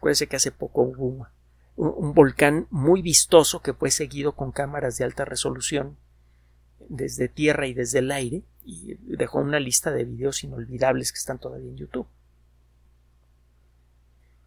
Acuérdense 0.00 0.28
que 0.28 0.36
hace 0.36 0.50
poco 0.50 0.80
hubo 0.80 1.28
un, 1.76 2.14
volcán 2.14 2.66
muy 2.70 3.02
vistoso 3.02 3.60
que 3.60 3.74
fue 3.74 3.90
seguido 3.90 4.32
con 4.32 4.50
cámaras 4.50 4.96
de 4.96 5.04
alta 5.04 5.26
resolución 5.26 5.98
desde 6.88 7.28
tierra 7.28 7.66
y 7.66 7.74
desde 7.74 7.98
el 7.98 8.10
aire 8.10 8.42
y 8.64 8.94
dejó 9.14 9.40
una 9.40 9.60
lista 9.60 9.90
de 9.90 10.04
videos 10.04 10.42
inolvidables 10.42 11.12
que 11.12 11.18
están 11.18 11.38
todavía 11.38 11.68
en 11.68 11.76
YouTube. 11.76 12.06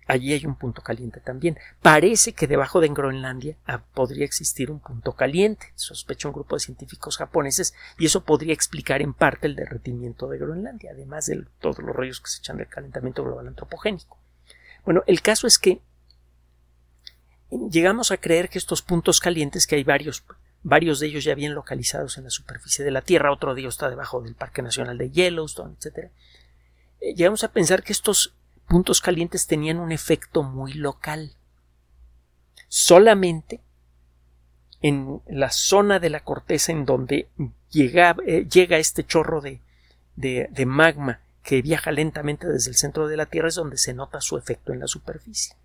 Allí 0.07 0.33
hay 0.33 0.43
un 0.47 0.55
punto 0.55 0.81
caliente 0.81 1.19
también. 1.19 1.59
Parece 1.83 2.33
que 2.33 2.47
debajo 2.47 2.81
de 2.81 2.87
Groenlandia 2.87 3.55
ah, 3.67 3.83
podría 3.93 4.25
existir 4.25 4.71
un 4.71 4.79
punto 4.79 5.13
caliente, 5.13 5.71
sospecha 5.75 6.29
un 6.29 6.33
grupo 6.33 6.55
de 6.55 6.61
científicos 6.61 7.17
japoneses, 7.17 7.75
y 7.99 8.07
eso 8.07 8.23
podría 8.23 8.55
explicar 8.55 9.03
en 9.03 9.13
parte 9.13 9.45
el 9.45 9.55
derretimiento 9.55 10.27
de 10.29 10.39
Groenlandia, 10.39 10.93
además 10.93 11.27
de 11.27 11.45
todos 11.59 11.77
los 11.77 11.95
rollos 11.95 12.21
que 12.21 12.31
se 12.31 12.39
echan 12.39 12.57
del 12.57 12.69
calentamiento 12.69 13.23
global 13.23 13.47
antropogénico. 13.47 14.17
Bueno, 14.85 15.03
el 15.07 15.21
caso 15.21 15.47
es 15.47 15.57
que 15.57 15.79
llegamos 17.69 18.11
a 18.11 18.17
creer 18.17 18.49
que 18.49 18.57
estos 18.57 18.81
puntos 18.81 19.19
calientes, 19.19 19.67
que 19.67 19.75
hay 19.75 19.83
varios, 19.83 20.23
varios 20.61 20.99
de 20.99 21.07
ellos 21.07 21.23
ya 21.23 21.35
bien 21.35 21.53
localizados 21.53 22.17
en 22.17 22.25
la 22.25 22.29
superficie 22.29 22.83
de 22.83 22.91
la 22.91 23.01
Tierra, 23.01 23.31
otro 23.31 23.53
de 23.53 23.61
ellos 23.61 23.75
está 23.75 23.89
debajo 23.89 24.21
del 24.21 24.35
Parque 24.35 24.61
Nacional 24.61 24.97
de 24.97 25.09
Yellowstone, 25.09 25.75
etc. 25.75 26.11
Eh, 26.99 27.13
llegamos 27.15 27.43
a 27.43 27.51
pensar 27.51 27.83
que 27.83 27.93
estos 27.93 28.33
puntos 28.67 29.01
calientes 29.01 29.47
tenían 29.47 29.79
un 29.79 29.91
efecto 29.91 30.43
muy 30.43 30.73
local. 30.73 31.33
Solamente 32.67 33.61
en 34.81 35.21
la 35.27 35.51
zona 35.51 35.99
de 35.99 36.09
la 36.09 36.21
corteza 36.21 36.71
en 36.71 36.85
donde 36.85 37.29
llega, 37.69 38.17
eh, 38.25 38.45
llega 38.51 38.77
este 38.77 39.05
chorro 39.05 39.41
de, 39.41 39.61
de 40.15 40.65
magma 40.65 41.21
que 41.43 41.61
viaja 41.61 41.91
lentamente 41.91 42.47
desde 42.47 42.71
el 42.71 42.77
centro 42.77 43.07
de 43.07 43.17
la 43.17 43.25
Tierra 43.25 43.49
es 43.49 43.55
donde 43.55 43.77
se 43.77 43.93
nota 43.93 44.21
su 44.21 44.37
efecto 44.37 44.71
en 44.71 44.79
la 44.79 44.87
superficie. 44.87 45.55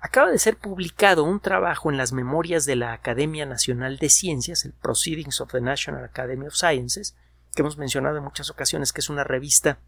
Acaba 0.00 0.30
de 0.30 0.38
ser 0.38 0.58
publicado 0.58 1.24
un 1.24 1.40
trabajo 1.40 1.90
en 1.90 1.96
las 1.96 2.12
memorias 2.12 2.66
de 2.66 2.76
la 2.76 2.92
Academia 2.92 3.46
Nacional 3.46 3.96
de 3.96 4.10
Ciencias, 4.10 4.64
el 4.64 4.72
Proceedings 4.72 5.40
of 5.40 5.52
the 5.52 5.60
National 5.60 6.04
Academy 6.04 6.46
of 6.46 6.54
Sciences, 6.54 7.16
que 7.54 7.62
hemos 7.62 7.78
mencionado 7.78 8.18
en 8.18 8.24
muchas 8.24 8.50
ocasiones 8.50 8.92
que 8.92 9.00
es 9.00 9.08
una 9.08 9.24
revista 9.24 9.78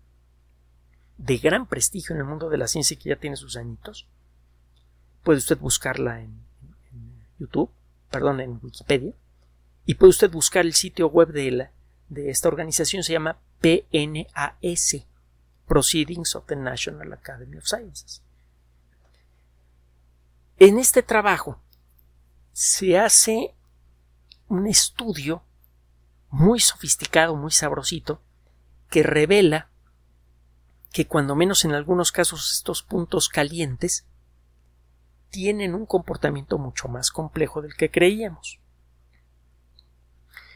de 1.19 1.37
gran 1.39 1.67
prestigio 1.67 2.15
en 2.15 2.21
el 2.21 2.27
mundo 2.27 2.49
de 2.49 2.57
la 2.57 2.69
ciencia 2.69 2.95
y 2.95 2.99
que 2.99 3.11
ya 3.11 3.17
tiene 3.17 3.37
sus 3.37 3.57
añitos. 3.57 4.07
Puede 5.23 5.39
usted 5.39 5.59
buscarla 5.59 6.21
en, 6.21 6.47
YouTube, 7.39 7.71
perdón, 8.11 8.41
en 8.41 8.59
Wikipedia, 8.63 9.13
y 9.85 9.95
puede 9.95 10.11
usted 10.11 10.31
buscar 10.31 10.65
el 10.65 10.73
sitio 10.73 11.09
web 11.09 11.29
de, 11.29 11.51
la, 11.51 11.71
de 12.09 12.31
esta 12.31 12.49
organización, 12.49 13.03
se 13.03 13.13
llama 13.13 13.37
PNAS, 13.67 15.07
Proceedings 15.67 16.37
of 16.37 16.47
the 16.47 16.55
National 16.55 17.13
Academy 17.13 17.57
of 17.57 17.67
Sciences. 17.67 18.23
En 20.59 20.79
este 20.79 21.03
trabajo 21.03 21.61
se 22.53 22.97
hace 22.97 23.57
un 24.47 24.69
estudio 24.69 25.43
muy 26.31 26.61
sofisticado, 26.61 27.35
muy 27.35 27.51
sabrosito, 27.51 28.23
que 28.89 29.03
revela 29.03 29.69
que 30.93 31.09
cuando 31.09 31.35
menos 31.35 31.65
en 31.65 31.73
algunos 31.73 32.13
casos 32.13 32.53
estos 32.53 32.85
puntos 32.85 33.29
calientes 33.29 34.07
tienen 35.31 35.75
un 35.75 35.87
comportamiento 35.87 36.57
mucho 36.57 36.87
más 36.87 37.11
complejo 37.11 37.63
del 37.63 37.75
que 37.75 37.91
creíamos. 37.91 38.61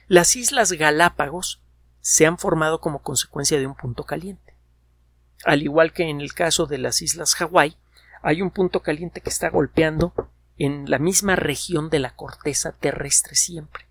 Las 0.06 0.36
Islas 0.36 0.70
Galápagos 0.70 1.60
se 2.00 2.26
han 2.26 2.38
formado 2.38 2.80
como 2.80 3.02
consecuencia 3.02 3.58
de 3.58 3.66
un 3.66 3.74
punto 3.74 4.04
caliente. 4.04 4.54
Al 5.44 5.62
igual 5.62 5.92
que 5.92 6.08
en 6.08 6.20
el 6.20 6.34
caso 6.34 6.66
de 6.66 6.78
las 6.78 7.02
islas 7.02 7.34
Hawái, 7.34 7.76
hay 8.22 8.42
un 8.42 8.50
punto 8.50 8.80
caliente 8.80 9.20
que 9.20 9.30
está 9.30 9.48
golpeando 9.48 10.12
en 10.58 10.90
la 10.90 10.98
misma 10.98 11.36
región 11.36 11.88
de 11.88 11.98
la 11.98 12.14
corteza 12.14 12.72
terrestre 12.72 13.34
siempre. 13.34 13.86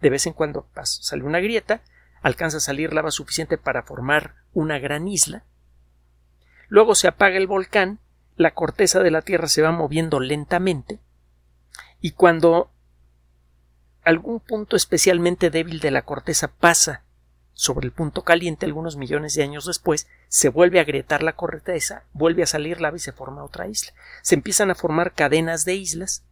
De 0.00 0.10
vez 0.10 0.26
en 0.26 0.32
cuando 0.32 0.66
sale 0.84 1.24
una 1.24 1.40
grieta, 1.40 1.82
alcanza 2.22 2.58
a 2.58 2.60
salir 2.60 2.92
lava 2.92 3.10
suficiente 3.10 3.58
para 3.58 3.82
formar 3.82 4.36
una 4.52 4.78
gran 4.78 5.08
isla. 5.08 5.44
Luego 6.68 6.94
se 6.94 7.08
apaga 7.08 7.36
el 7.36 7.46
volcán, 7.46 7.98
la 8.36 8.54
corteza 8.54 9.00
de 9.00 9.10
la 9.10 9.22
Tierra 9.22 9.48
se 9.48 9.62
va 9.62 9.72
moviendo 9.72 10.20
lentamente, 10.20 11.00
y 12.00 12.12
cuando 12.12 12.70
algún 14.04 14.40
punto 14.40 14.76
especialmente 14.76 15.50
débil 15.50 15.80
de 15.80 15.90
la 15.90 16.02
corteza 16.02 16.48
pasa 16.48 17.02
sobre 17.54 17.86
el 17.86 17.92
punto 17.92 18.22
caliente 18.22 18.66
algunos 18.66 18.96
millones 18.96 19.34
de 19.34 19.42
años 19.42 19.66
después, 19.66 20.08
se 20.28 20.48
vuelve 20.48 20.78
a 20.78 20.82
agrietar 20.82 21.22
la 21.22 21.34
corteza, 21.34 22.04
vuelve 22.12 22.42
a 22.42 22.46
salir 22.46 22.80
lava 22.80 22.96
y 22.96 23.00
se 23.00 23.12
forma 23.12 23.44
otra 23.44 23.68
isla. 23.68 23.92
Se 24.22 24.34
empiezan 24.34 24.70
a 24.70 24.74
formar 24.74 25.12
cadenas 25.12 25.64
de 25.64 25.74
islas 25.74 26.24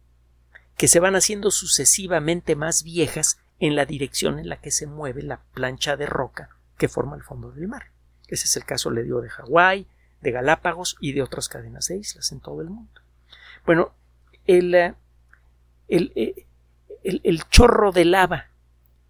que 0.77 0.87
se 0.87 0.99
van 0.99 1.15
haciendo 1.15 1.51
sucesivamente 1.51 2.55
más 2.55 2.83
viejas 2.83 3.37
en 3.59 3.75
la 3.75 3.85
dirección 3.85 4.39
en 4.39 4.49
la 4.49 4.57
que 4.57 4.71
se 4.71 4.87
mueve 4.87 5.21
la 5.21 5.41
plancha 5.53 5.95
de 5.95 6.07
roca 6.07 6.49
que 6.77 6.87
forma 6.87 7.15
el 7.15 7.23
fondo 7.23 7.51
del 7.51 7.67
mar. 7.67 7.91
Ese 8.27 8.45
es 8.45 8.57
el 8.57 8.65
caso, 8.65 8.89
le 8.89 9.03
digo, 9.03 9.21
de 9.21 9.29
Hawái, 9.29 9.85
de 10.21 10.31
Galápagos 10.31 10.97
y 10.99 11.13
de 11.13 11.21
otras 11.21 11.49
cadenas 11.49 11.87
de 11.87 11.97
islas 11.97 12.31
en 12.31 12.39
todo 12.39 12.61
el 12.61 12.69
mundo. 12.69 13.01
Bueno, 13.65 13.93
el, 14.45 14.73
eh, 14.73 14.95
eh, 15.89 16.45
el, 17.03 17.21
el 17.23 17.43
chorro 17.49 17.91
de 17.91 18.05
lava 18.05 18.50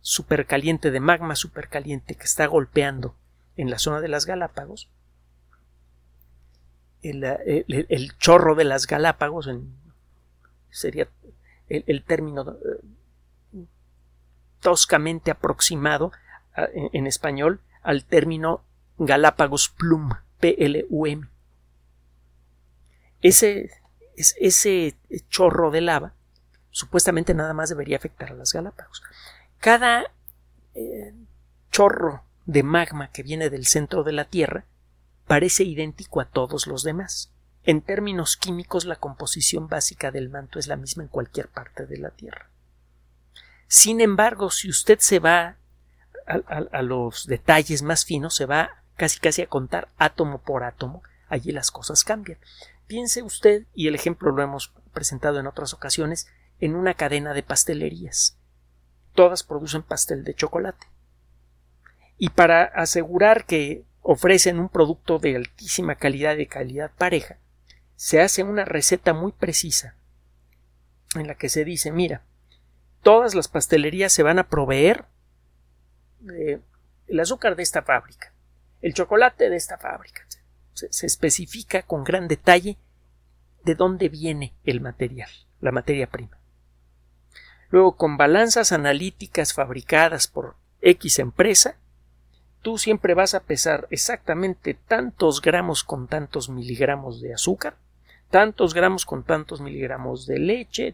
supercaliente, 0.02 0.92
de 0.92 1.00
magma 1.00 1.36
supercaliente 1.36 2.16
que 2.16 2.24
está 2.24 2.46
golpeando 2.48 3.16
en 3.56 3.70
la 3.70 3.80
zona 3.80 4.02
de 4.02 4.08
las 4.08 4.26
Galápagos, 4.26 4.90
el, 7.02 7.24
el, 7.24 8.18
chorro 8.18 8.56
de 8.56 8.64
las 8.64 8.86
Galápagos 8.86 9.50
sería 10.70 11.08
el, 11.68 12.04
término 12.04 12.52
eh, 12.52 13.66
toscamente 14.60 15.32
aproximado 15.32 16.12
en, 16.56 17.08
español 17.08 17.62
al 17.82 18.06
término 18.06 18.64
Galápagos 18.98 19.70
plum, 19.70 20.12
P-L-U-M. 20.40 21.28
Ese, 23.22 23.72
ese 24.16 24.96
chorro 25.30 25.72
de 25.72 25.82
lava 25.82 26.14
supuestamente 26.72 27.34
nada 27.34 27.54
más 27.54 27.70
debería 27.70 27.98
afectar 27.98 28.32
a 28.32 28.36
las 28.36 28.54
Galápagos. 28.54 29.04
Cada 29.62 30.12
eh, 30.74 31.14
chorro 31.72 32.24
de 32.48 32.64
magma 32.64 33.12
que 33.12 33.22
viene 33.22 33.52
del 33.52 33.68
centro 33.68 34.04
de 34.04 34.12
la 34.12 34.26
Tierra 34.26 34.66
parece 35.28 35.64
idéntico 35.64 36.20
a 36.20 36.26
todos 36.26 36.66
los 36.66 36.82
demás. 36.82 37.32
En 37.64 37.82
términos 37.82 38.38
químicos, 38.38 38.86
la 38.86 38.96
composición 38.96 39.68
básica 39.68 40.10
del 40.10 40.30
manto 40.30 40.58
es 40.58 40.66
la 40.66 40.78
misma 40.78 41.04
en 41.04 41.10
cualquier 41.10 41.48
parte 41.48 41.86
de 41.86 42.00
la 42.00 42.10
Tierra. 42.10 42.50
Sin 43.68 44.02
embargo, 44.02 44.50
si 44.50 44.68
usted 44.68 44.98
se 44.98 45.20
va 45.20 45.58
a, 46.26 46.82
los 46.82 47.28
detalles 47.28 47.84
más 47.84 48.04
finos, 48.04 48.34
se 48.34 48.48
va 48.48 48.82
casi 48.96 49.20
casi 49.20 49.44
a 49.44 49.48
contar 49.48 49.90
átomo 50.00 50.40
por 50.40 50.64
átomo, 50.64 51.04
allí 51.30 51.52
las 51.52 51.70
cosas 51.70 52.04
cambian. 52.04 52.40
Piense 52.88 53.22
usted, 53.22 53.68
y 53.76 53.88
el 53.88 53.94
ejemplo 53.94 54.32
lo 54.32 54.42
hemos 54.42 54.74
presentado 54.92 55.40
en 55.40 55.46
otras 55.46 55.76
ocasiones, 55.76 56.28
en 56.60 56.74
una 56.74 56.96
cadena 56.96 57.36
de 57.36 57.44
pastelerías 57.44 58.41
todas 59.14 59.44
producen 59.44 59.84
pastel 59.84 60.24
de 60.24 60.34
chocolate. 60.34 60.88
Y 62.18 62.30
para 62.30 62.64
asegurar 62.64 63.46
que 63.46 63.84
ofrecen 64.02 64.60
un 64.60 64.70
producto 64.70 65.20
de 65.20 65.36
altísima 65.36 65.96
calidad 65.96 66.38
y 66.38 66.48
calidad 66.48 66.92
pareja, 66.98 67.38
se 67.96 68.22
hace 68.22 68.44
una 68.44 68.66
receta 68.66 69.14
muy 69.14 69.32
precisa 69.32 69.96
en 71.16 71.28
la 71.28 71.36
que 71.36 71.50
se 71.50 71.66
dice, 71.66 71.92
mira, 71.92 72.24
todas 73.02 73.36
las 73.36 73.48
pastelerías 73.48 74.14
se 74.14 74.24
van 74.24 74.40
a 74.40 74.48
proveer 74.48 75.06
el 77.08 77.20
azúcar 77.20 77.56
de 77.56 77.64
esta 77.64 77.82
fábrica, 77.82 78.34
el 78.82 78.94
chocolate 78.94 79.50
de 79.50 79.56
esta 79.56 79.78
fábrica. 79.78 80.26
se 80.74 81.06
especifica 81.06 81.84
con 81.84 82.04
gran 82.04 82.28
detalle 82.28 82.78
de 83.64 83.76
dónde 83.76 84.10
viene 84.10 84.56
el 84.64 84.82
material, 84.82 85.30
la 85.60 85.72
materia 85.72 86.08
prima. 86.08 86.41
Luego, 87.72 87.94
con 87.94 88.18
balanzas 88.18 88.74
analíticas 88.74 89.54
fabricadas 89.54 90.28
por 90.28 90.56
X 90.82 91.20
empresa, 91.20 91.76
tú 92.62 92.78
siempre 92.78 93.14
vas 93.14 93.34
a 93.34 93.40
pesar 93.40 93.88
exactamente 93.90 94.74
tantos 94.74 95.42
gramos 95.42 95.84
con 95.84 96.08
tantos 96.08 96.50
miligramos 96.50 97.22
de 97.22 97.34
azúcar, 97.34 97.76
tantos 98.30 98.74
gramos 98.74 99.06
con 99.06 99.24
tantos 99.24 99.62
miligramos 99.62 100.28
de 100.28 100.40
leche, 100.40 100.94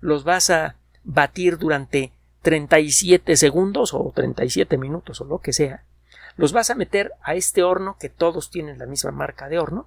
los 0.00 0.24
vas 0.24 0.50
a 0.50 0.76
batir 1.04 1.58
durante 1.58 2.12
37 2.42 3.36
segundos 3.36 3.92
o 3.92 4.10
37 4.14 4.78
minutos 4.78 5.20
o 5.20 5.24
lo 5.24 5.38
que 5.38 5.52
sea, 5.52 5.84
los 6.36 6.52
vas 6.52 6.70
a 6.70 6.74
meter 6.74 7.12
a 7.22 7.34
este 7.34 7.62
horno 7.62 7.96
que 7.98 8.08
todos 8.08 8.50
tienen 8.50 8.78
la 8.78 8.86
misma 8.86 9.12
marca 9.12 9.48
de 9.48 9.58
horno, 9.58 9.86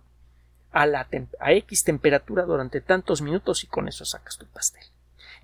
a, 0.71 0.85
la 0.85 1.07
a 1.39 1.51
X 1.53 1.83
temperatura 1.83 2.43
durante 2.43 2.81
tantos 2.81 3.21
minutos 3.21 3.63
y 3.63 3.67
con 3.67 3.87
eso 3.87 4.05
sacas 4.05 4.37
tu 4.37 4.45
pastel. 4.45 4.83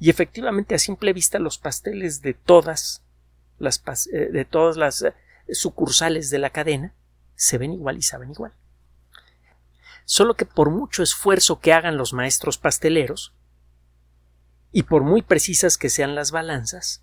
Y 0.03 0.09
efectivamente, 0.09 0.75
a 0.75 0.79
simple 0.79 1.13
vista, 1.13 1.39
los 1.39 1.57
pasteles 1.57 2.21
de 2.21 2.33
todas 2.33 3.05
las, 3.57 3.81
eh, 4.07 4.27
de 4.33 4.43
todas 4.43 4.75
las 4.75 5.01
eh, 5.01 5.13
sucursales 5.53 6.29
de 6.29 6.39
la 6.39 6.49
cadena 6.49 6.93
se 7.35 7.57
ven 7.57 7.71
igual 7.71 7.95
y 7.95 8.01
saben 8.01 8.31
igual. 8.31 8.51
Solo 10.03 10.33
que 10.33 10.45
por 10.45 10.71
mucho 10.71 11.03
esfuerzo 11.03 11.61
que 11.61 11.71
hagan 11.71 11.95
los 11.95 12.11
maestros 12.11 12.57
pasteleros, 12.57 13.33
y 14.73 14.83
por 14.83 15.03
muy 15.03 15.21
precisas 15.21 15.77
que 15.77 15.89
sean 15.89 16.15
las 16.15 16.31
balanzas, 16.31 17.01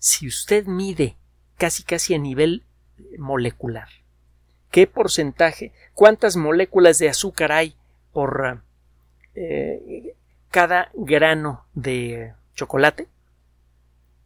si 0.00 0.26
usted 0.26 0.66
mide 0.66 1.16
casi 1.56 1.84
casi 1.84 2.12
a 2.14 2.18
nivel 2.18 2.66
molecular, 3.18 3.88
qué 4.72 4.88
porcentaje, 4.88 5.72
cuántas 5.94 6.34
moléculas 6.34 6.98
de 6.98 7.08
azúcar 7.08 7.52
hay 7.52 7.76
por 8.12 8.64
eh, 9.36 10.16
cada 10.50 10.90
grano 10.94 11.64
de 11.74 12.34
chocolate, 12.54 13.08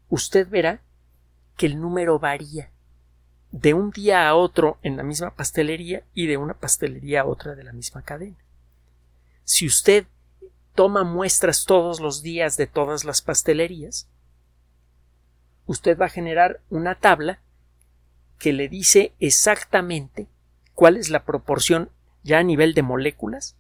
usted 0.09 0.49
verá 0.49 0.81
que 1.57 1.67
el 1.67 1.81
número 1.81 2.19
varía 2.19 2.71
de 3.53 3.75
un 3.75 3.91
día 3.91 4.29
a 4.29 4.35
otro 4.35 4.79
en 4.83 4.97
la 4.97 5.03
misma 5.03 5.35
pastelería 5.35 6.05
y 6.15 6.27
de 6.27 6.37
una 6.37 6.55
pastelería 6.55 7.23
a 7.23 7.27
otra 7.27 7.55
de 7.55 7.65
la 7.65 7.73
misma 7.73 8.03
cadena. 8.03 8.39
Si 9.45 9.67
usted 9.67 10.07
toma 10.75 11.03
muestras 11.03 11.65
todos 11.65 12.01
los 12.01 12.23
días 12.23 12.57
de 12.57 12.67
todas 12.67 13.05
las 13.05 13.23
pastelerías, 13.23 14.09
usted 15.67 15.99
va 15.99 16.07
a 16.07 16.11
generar 16.11 16.61
una 16.71 16.95
tabla 16.95 17.41
que 18.39 18.53
le 18.53 18.69
dice 18.69 19.13
exactamente 19.21 20.29
cuál 20.75 20.97
es 20.97 21.11
la 21.11 21.25
proporción 21.25 21.91
ya 22.23 22.39
a 22.39 22.43
nivel 22.43 22.75
de 22.75 22.83
moléculas 22.83 23.57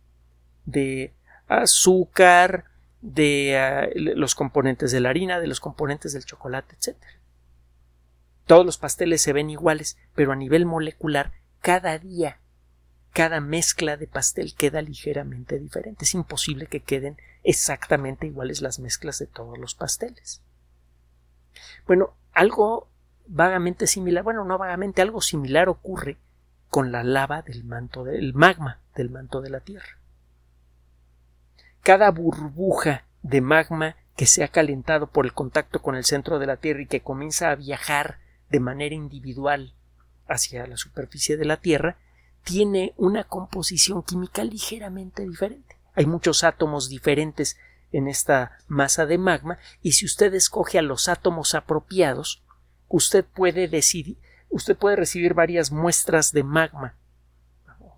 de 0.64 1.12
azúcar, 1.50 2.64
de 3.02 3.58
ah, 3.58 3.88
los 3.94 4.34
componentes 4.34 4.92
de 4.92 5.00
la 5.00 5.10
harina, 5.10 5.40
de 5.40 5.46
los 5.46 5.60
componentes 5.60 6.12
del 6.12 6.24
chocolate, 6.24 6.76
etc. 6.76 6.96
Todos 8.46 8.64
los 8.64 8.78
pasteles 8.78 9.22
se 9.22 9.32
ven 9.32 9.50
iguales, 9.50 9.98
pero 10.14 10.32
a 10.32 10.36
nivel 10.36 10.66
molecular, 10.66 11.32
cada 11.60 11.98
día, 11.98 12.40
cada 13.12 13.40
mezcla 13.40 13.96
de 13.96 14.06
pastel 14.06 14.54
queda 14.54 14.82
ligeramente 14.82 15.58
diferente. 15.58 16.04
Es 16.04 16.14
imposible 16.14 16.66
que 16.66 16.80
queden 16.80 17.16
exactamente 17.42 18.26
iguales 18.26 18.60
las 18.60 18.78
mezclas 18.78 19.18
de 19.18 19.26
todos 19.26 19.58
los 19.58 19.74
pasteles. 19.74 20.42
Bueno, 21.86 22.14
algo 22.32 22.88
vagamente 23.26 23.86
similar, 23.86 24.24
bueno, 24.24 24.44
no 24.44 24.58
vagamente, 24.58 25.02
algo 25.02 25.20
similar 25.20 25.68
ocurre 25.68 26.18
con 26.68 26.92
la 26.92 27.02
lava 27.02 27.42
del 27.42 27.64
manto 27.64 28.04
del 28.04 28.32
magma 28.34 28.78
del 28.94 29.10
manto 29.10 29.40
de 29.40 29.50
la 29.50 29.60
Tierra 29.60 29.99
cada 31.82 32.10
burbuja 32.10 33.04
de 33.22 33.40
magma 33.40 33.96
que 34.16 34.26
se 34.26 34.44
ha 34.44 34.48
calentado 34.48 35.06
por 35.06 35.24
el 35.24 35.32
contacto 35.32 35.80
con 35.80 35.94
el 35.94 36.04
centro 36.04 36.38
de 36.38 36.46
la 36.46 36.56
Tierra 36.56 36.82
y 36.82 36.86
que 36.86 37.00
comienza 37.00 37.50
a 37.50 37.56
viajar 37.56 38.18
de 38.50 38.60
manera 38.60 38.94
individual 38.94 39.74
hacia 40.28 40.66
la 40.66 40.76
superficie 40.76 41.36
de 41.36 41.44
la 41.44 41.56
Tierra, 41.56 41.96
tiene 42.44 42.94
una 42.96 43.24
composición 43.24 44.02
química 44.02 44.44
ligeramente 44.44 45.26
diferente. 45.26 45.76
Hay 45.94 46.06
muchos 46.06 46.44
átomos 46.44 46.88
diferentes 46.88 47.56
en 47.92 48.08
esta 48.08 48.58
masa 48.68 49.06
de 49.06 49.18
magma 49.18 49.58
y 49.82 49.92
si 49.92 50.04
usted 50.04 50.34
escoge 50.34 50.78
a 50.78 50.82
los 50.82 51.08
átomos 51.08 51.54
apropiados, 51.54 52.42
usted 52.88 53.24
puede 53.24 53.68
decidir, 53.68 54.18
usted 54.48 54.76
puede 54.76 54.96
recibir 54.96 55.34
varias 55.34 55.72
muestras 55.72 56.32
de 56.32 56.44
magma 56.44 56.94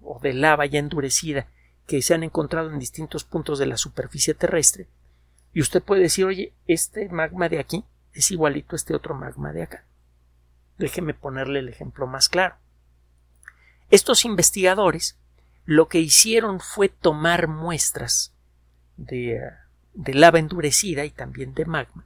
o 0.02 0.18
de 0.20 0.34
lava 0.34 0.66
ya 0.66 0.78
endurecida 0.78 1.48
que 1.86 2.02
se 2.02 2.14
han 2.14 2.22
encontrado 2.22 2.70
en 2.70 2.78
distintos 2.78 3.24
puntos 3.24 3.58
de 3.58 3.66
la 3.66 3.76
superficie 3.76 4.34
terrestre 4.34 4.88
y 5.52 5.60
usted 5.60 5.82
puede 5.82 6.02
decir 6.02 6.24
oye 6.24 6.52
este 6.66 7.08
magma 7.08 7.48
de 7.48 7.58
aquí 7.58 7.84
es 8.12 8.30
igualito 8.30 8.74
a 8.74 8.76
este 8.76 8.94
otro 8.94 9.14
magma 9.14 9.52
de 9.52 9.62
acá 9.62 9.84
Déjeme 10.78 11.14
ponerle 11.14 11.60
el 11.60 11.68
ejemplo 11.68 12.06
más 12.06 12.28
claro. 12.28 12.56
Estos 13.90 14.24
investigadores 14.24 15.16
lo 15.64 15.86
que 15.86 16.00
hicieron 16.00 16.58
fue 16.58 16.88
tomar 16.88 17.46
muestras 17.46 18.32
de, 18.96 19.40
de 19.94 20.14
lava 20.14 20.40
endurecida 20.40 21.04
y 21.04 21.10
también 21.10 21.54
de 21.54 21.66
magma 21.66 22.04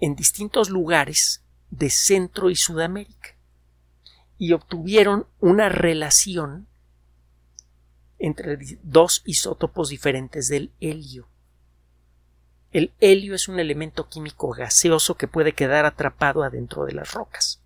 en 0.00 0.14
distintos 0.14 0.70
lugares 0.70 1.42
de 1.70 1.90
Centro 1.90 2.48
y 2.48 2.56
Sudamérica 2.56 3.34
y 4.38 4.52
obtuvieron 4.52 5.26
una 5.40 5.68
relación 5.68 6.66
entre 8.18 8.58
dos 8.82 9.22
isótopos 9.24 9.88
diferentes 9.88 10.48
del 10.48 10.72
helio. 10.80 11.28
El 12.72 12.92
helio 13.00 13.34
es 13.34 13.48
un 13.48 13.58
elemento 13.58 14.08
químico 14.08 14.50
gaseoso 14.50 15.16
que 15.16 15.28
puede 15.28 15.52
quedar 15.52 15.84
atrapado 15.84 16.42
adentro 16.42 16.84
de 16.84 16.92
las 16.92 17.12
rocas. 17.12 17.60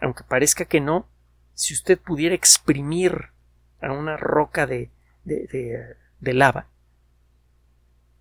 Aunque 0.00 0.24
parezca 0.24 0.64
que 0.64 0.80
no, 0.80 1.08
si 1.54 1.74
usted 1.74 1.98
pudiera 1.98 2.34
exprimir 2.34 3.30
a 3.80 3.92
una 3.92 4.16
roca 4.16 4.66
de, 4.66 4.90
de, 5.24 5.96
de 6.20 6.34
lava, 6.34 6.68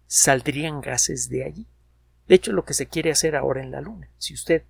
saldrían 0.08 0.82
gases 0.82 1.30
de 1.30 1.44
allí. 1.44 1.68
De 2.28 2.36
hecho, 2.36 2.52
lo 2.52 2.66
que 2.66 2.74
se 2.74 2.88
quiere 2.88 3.12
hacer 3.12 3.36
ahora 3.36 3.62
en 3.62 3.72
la 3.72 3.82
Luna. 3.82 4.10
Si 4.18 4.34
usted 4.34 4.64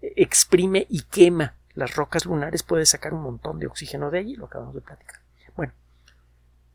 exprime 0.00 0.86
y 0.88 1.02
quema 1.02 1.54
las 1.76 1.94
rocas 1.94 2.24
lunares, 2.24 2.62
puede 2.62 2.86
sacar 2.86 3.14
un 3.14 3.22
montón 3.22 3.58
de 3.58 3.66
oxígeno 3.66 4.10
de 4.10 4.18
allí, 4.18 4.34
lo 4.34 4.46
acabamos 4.46 4.74
de 4.74 4.80
platicar. 4.80 5.20
Bueno, 5.54 5.72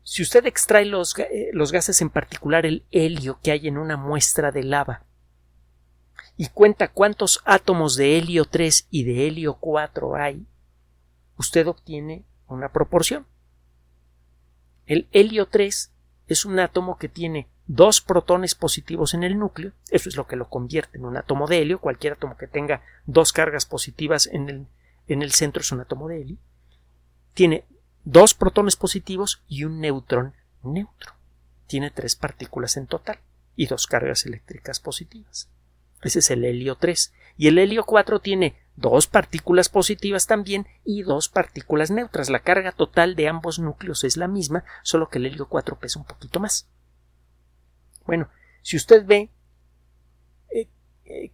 si 0.02 0.22
usted 0.22 0.46
extrae 0.46 0.86
los, 0.86 1.18
eh, 1.18 1.50
los 1.52 1.72
gases, 1.72 2.00
en 2.00 2.08
particular 2.08 2.64
el 2.64 2.86
helio 2.92 3.38
que 3.42 3.50
hay 3.50 3.66
en 3.68 3.78
una 3.78 3.96
muestra 3.96 4.52
de 4.52 4.62
lava, 4.62 5.04
y 6.36 6.48
cuenta 6.48 6.88
cuántos 6.88 7.42
átomos 7.44 7.96
de 7.96 8.16
helio 8.16 8.44
3 8.44 8.86
y 8.90 9.04
de 9.04 9.26
helio 9.26 9.54
4 9.54 10.14
hay, 10.14 10.46
usted 11.36 11.66
obtiene 11.66 12.24
una 12.46 12.70
proporción. 12.70 13.26
El 14.86 15.08
helio 15.12 15.46
3 15.46 15.92
es 16.28 16.44
un 16.44 16.60
átomo 16.60 16.96
que 16.96 17.08
tiene 17.08 17.48
dos 17.66 18.00
protones 18.00 18.54
positivos 18.54 19.14
en 19.14 19.24
el 19.24 19.38
núcleo, 19.38 19.72
eso 19.90 20.08
es 20.08 20.16
lo 20.16 20.26
que 20.26 20.36
lo 20.36 20.48
convierte 20.48 20.98
en 20.98 21.04
un 21.04 21.16
átomo 21.16 21.48
de 21.48 21.60
helio, 21.60 21.80
cualquier 21.80 22.14
átomo 22.14 22.36
que 22.36 22.46
tenga 22.46 22.82
dos 23.04 23.32
cargas 23.32 23.66
positivas 23.66 24.26
en 24.26 24.48
el, 24.48 24.66
en 25.08 25.22
el 25.22 25.32
centro 25.32 25.60
es 25.60 25.72
un 25.72 25.80
átomo 25.80 26.08
de 26.08 26.20
helio, 26.20 26.38
tiene 27.34 27.64
dos 28.04 28.34
protones 28.34 28.76
positivos 28.76 29.42
y 29.48 29.64
un 29.64 29.80
neutrón 29.80 30.34
neutro. 30.62 31.14
Tiene 31.66 31.90
tres 31.90 32.16
partículas 32.16 32.76
en 32.76 32.86
total 32.86 33.18
y 33.56 33.66
dos 33.66 33.86
cargas 33.86 34.26
eléctricas 34.26 34.80
positivas. 34.80 35.48
Ese 36.02 36.18
es 36.18 36.30
el 36.30 36.44
helio 36.44 36.76
3. 36.76 37.12
Y 37.36 37.48
el 37.48 37.58
helio 37.58 37.84
4 37.84 38.20
tiene 38.20 38.56
dos 38.76 39.06
partículas 39.06 39.68
positivas 39.68 40.26
también 40.26 40.66
y 40.84 41.02
dos 41.02 41.28
partículas 41.28 41.90
neutras. 41.90 42.28
La 42.28 42.40
carga 42.40 42.72
total 42.72 43.14
de 43.14 43.28
ambos 43.28 43.58
núcleos 43.58 44.04
es 44.04 44.16
la 44.16 44.28
misma, 44.28 44.64
solo 44.82 45.08
que 45.08 45.18
el 45.18 45.26
helio 45.26 45.48
4 45.48 45.78
pesa 45.78 46.00
un 46.00 46.04
poquito 46.04 46.40
más. 46.40 46.68
Bueno, 48.04 48.28
si 48.62 48.76
usted 48.76 49.06
ve 49.06 49.30
eh, 50.50 50.68
eh, 51.04 51.32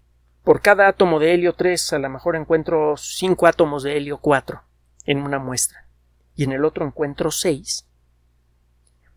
por 0.48 0.62
cada 0.62 0.88
átomo 0.88 1.18
de 1.18 1.34
helio 1.34 1.52
3 1.52 1.92
a 1.92 1.98
lo 1.98 2.08
mejor 2.08 2.34
encuentro 2.34 2.96
5 2.96 3.46
átomos 3.46 3.82
de 3.82 3.98
helio 3.98 4.16
4 4.16 4.62
en 5.04 5.18
una 5.18 5.38
muestra 5.38 5.86
y 6.34 6.44
en 6.44 6.52
el 6.52 6.64
otro 6.64 6.86
encuentro 6.86 7.30
6, 7.30 7.86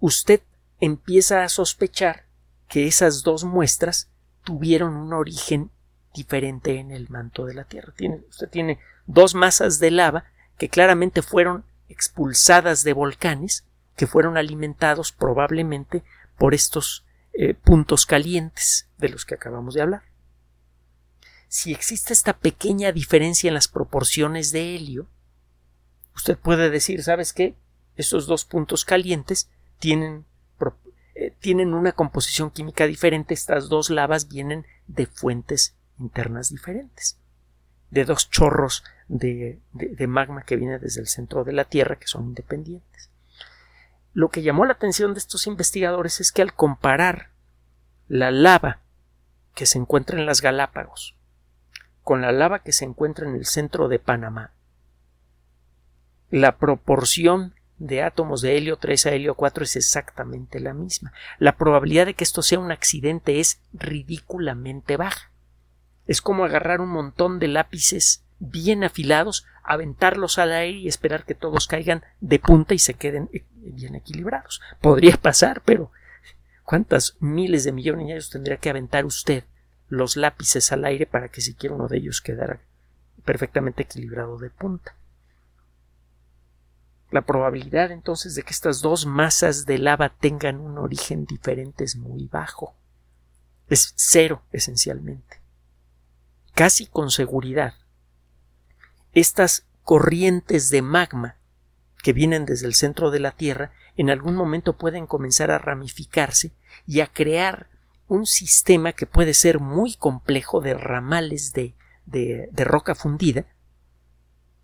usted 0.02 0.41
empieza 0.82 1.46
a 1.46 1.48
sospechar 1.48 2.26
que 2.67 2.86
esas 2.86 3.24
dos 3.24 3.46
muestras 3.46 4.12
tuvieron 4.44 4.98
un 4.98 5.13
origen 5.13 5.72
diferente 6.13 6.80
en 6.80 6.91
el 6.91 7.08
manto 7.08 7.46
de 7.46 7.54
la 7.54 7.63
Tierra. 7.63 7.94
Tiene, 7.96 8.26
usted 8.30 8.50
tiene 8.50 8.80
dos 9.06 9.34
masas 9.34 9.80
de 9.80 9.89
lava 9.89 10.26
que 10.58 10.67
claramente 10.67 11.22
fueron 11.22 11.63
expulsadas 11.88 12.84
de 12.84 12.91
volcanes 12.91 13.65
que 13.96 14.06
fueron 14.06 14.36
alimentados 14.36 15.13
probablemente 15.13 16.04
por 16.38 16.54
estos 16.54 17.06
eh, 17.32 17.54
puntos 17.54 18.06
calientes 18.06 18.89
de 18.98 19.08
los 19.08 19.24
que 19.24 19.36
acabamos 19.36 19.76
de 19.76 19.82
hablar. 19.82 20.11
Si 21.51 21.73
existe 21.73 22.13
esta 22.13 22.37
pequeña 22.37 22.93
diferencia 22.93 23.49
en 23.49 23.55
las 23.55 23.67
proporciones 23.67 24.53
de 24.53 24.73
helio, 24.73 25.09
usted 26.15 26.37
puede 26.37 26.69
decir, 26.69 27.03
¿sabes 27.03 27.33
qué? 27.33 27.55
Estos 27.97 28.25
dos 28.25 28.45
puntos 28.45 28.85
calientes 28.85 29.49
tienen, 29.77 30.23
eh, 31.13 31.35
tienen 31.41 31.73
una 31.73 31.91
composición 31.91 32.51
química 32.51 32.87
diferente. 32.87 33.33
Estas 33.33 33.67
dos 33.67 33.89
lavas 33.89 34.29
vienen 34.29 34.65
de 34.87 35.07
fuentes 35.07 35.75
internas 35.99 36.51
diferentes, 36.51 37.17
de 37.89 38.05
dos 38.05 38.29
chorros 38.29 38.85
de, 39.09 39.59
magma 40.07 40.43
que 40.43 40.55
viene 40.55 40.79
desde 40.79 41.01
el 41.01 41.07
centro 41.07 41.43
de 41.43 41.51
la 41.51 41.65
Tierra 41.65 41.99
que 41.99 42.07
son 42.07 42.27
independientes. 42.27 43.09
Lo 44.13 44.29
que 44.29 44.41
llamó 44.41 44.63
la 44.63 44.73
atención 44.73 45.13
de 45.13 45.19
estos 45.19 45.47
investigadores 45.47 46.21
es 46.21 46.31
que 46.31 46.43
al 46.43 46.53
comparar 46.53 47.31
la 48.07 48.31
lava 48.31 48.79
que 49.53 49.65
se 49.65 49.79
encuentra 49.79 50.17
en 50.17 50.25
las 50.25 50.39
Galápagos 50.39 51.17
con 52.12 52.19
la 52.21 52.34
lava 52.34 52.60
que 52.60 52.74
se 52.74 52.84
encuentra 52.84 53.26
en 53.26 53.36
el 53.36 53.45
centro 53.45 53.88
de 53.88 53.97
Panamá, 53.97 54.52
la 56.30 56.58
proporción 56.58 57.56
de 57.78 58.04
átomos 58.04 58.41
de 58.41 58.58
helio 58.58 58.76
3 58.76 59.06
a 59.06 59.12
helio 59.13 59.36
4 59.36 59.63
es 59.63 59.78
exactamente 59.78 60.60
la 60.60 60.74
misma. 60.74 61.13
La 61.39 61.56
probabilidad 61.56 62.08
de 62.08 62.13
que 62.13 62.26
esto 62.26 62.41
sea 62.41 62.60
un 62.60 62.69
accidente 62.69 63.39
es 63.39 63.62
ridículamente 63.71 64.97
baja. 64.97 65.32
Es 66.06 66.21
como 66.21 66.43
agarrar 66.43 66.82
un 66.82 66.89
montón 66.89 67.39
de 67.39 67.47
lápices 67.47 68.26
bien 68.39 68.84
afilados, 68.84 69.45
aventarlos 69.63 70.38
al 70.38 70.52
aire 70.52 70.80
y 70.80 70.88
esperar 70.89 71.24
que 71.24 71.34
todos 71.34 71.65
caigan 71.65 72.04
de 72.19 72.39
punta 72.39 72.74
y 72.74 72.80
se 72.80 72.95
queden 72.95 73.30
eh, 73.32 73.45
bien 73.54 73.95
equilibrados. 73.95 74.60
Podría 74.82 75.15
pasar, 75.15 75.62
pero 75.63 75.93
¿cuántas 76.65 77.15
miles 77.21 77.63
de 77.63 77.71
millones 77.71 78.08
de 78.08 78.12
años 78.12 78.30
tendría 78.30 78.58
que 78.58 78.69
aventar 78.69 79.06
usted 79.06 79.45
los 79.91 80.15
lápices 80.15 80.71
al 80.71 80.86
aire 80.86 81.06
para 81.06 81.27
que 81.27 81.41
siquiera 81.41 81.75
uno 81.75 81.89
de 81.89 81.97
ellos 81.97 82.21
quedara 82.21 82.62
perfectamente 83.25 83.84
equilibrado 83.84 84.38
de 84.39 84.49
punta? 84.49 84.95
La 87.12 87.23
probabilidad 87.23 87.91
entonces 87.91 88.36
de 88.36 88.43
que 88.43 88.54
estas 88.54 88.82
dos 88.82 89.06
masas 89.06 89.65
de 89.65 89.77
lava 89.77 90.10
tengan 90.10 90.62
un 90.62 90.77
origen 90.77 91.25
diferente 91.25 91.84
es 91.84 91.97
muy 91.97 92.27
bajo. 92.27 92.73
Es 93.67 93.93
cero, 93.97 94.41
esencialmente. 94.54 95.41
Casi 96.56 96.88
con 96.88 97.12
seguridad 97.12 97.73
estas 99.13 99.65
corrientes 99.84 100.69
de 100.69 100.82
magma 100.82 101.36
que 102.01 102.13
vienen 102.13 102.45
desde 102.45 102.65
el 102.65 102.75
centro 102.75 103.12
de 103.12 103.19
la 103.19 103.32
Tierra 103.32 103.73
en 103.97 104.10
algún 104.10 104.36
momento 104.36 104.77
pueden 104.77 105.06
comenzar 105.06 105.51
a 105.51 105.58
ramificarse 105.58 106.54
y 106.88 107.01
a 107.01 107.08
crear 107.08 107.67
un 108.12 108.26
sistema 108.26 108.93
que 108.93 109.06
puede 109.06 109.34
ser 109.34 109.60
muy 109.60 109.95
complejo 109.95 110.62
de 110.62 110.74
ramales 110.74 111.54
de, 111.54 111.76
de, 112.06 112.50
de 112.52 112.63
roca 112.63 112.95
fundida 112.95 113.45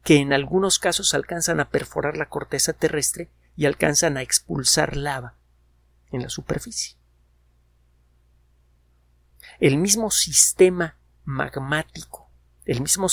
que 0.03 0.17
en 0.17 0.33
algunos 0.33 0.79
casos 0.79 1.13
alcanzan 1.13 1.59
a 1.59 1.69
perforar 1.69 2.17
la 2.17 2.29
corteza 2.29 2.73
terrestre 2.73 3.29
y 3.55 3.65
alcanzan 3.65 4.17
a 4.17 4.21
expulsar 4.21 4.95
lava 4.95 5.35
en 6.11 6.21
la 6.21 6.29
superficie. 6.29 6.97
El 9.59 9.77
mismo 9.77 10.11
sistema 10.11 10.97
magmático 11.25 12.27
el 12.67 12.81
mismo 12.81 13.07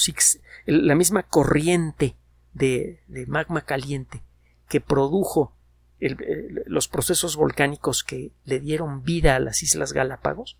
la 0.66 0.94
misma 0.94 1.22
corriente 1.22 2.16
de, 2.52 3.00
magma 3.28 3.62
caliente 3.62 4.22
que 4.68 4.80
produjo 4.80 5.56
los 5.98 6.88
procesos 6.88 7.36
volcánicos 7.36 8.04
que 8.04 8.32
le 8.44 8.60
dieron 8.60 9.02
vida 9.02 9.36
a 9.36 9.40
las 9.40 9.62
Islas 9.62 9.92
Galápagos, 9.92 10.58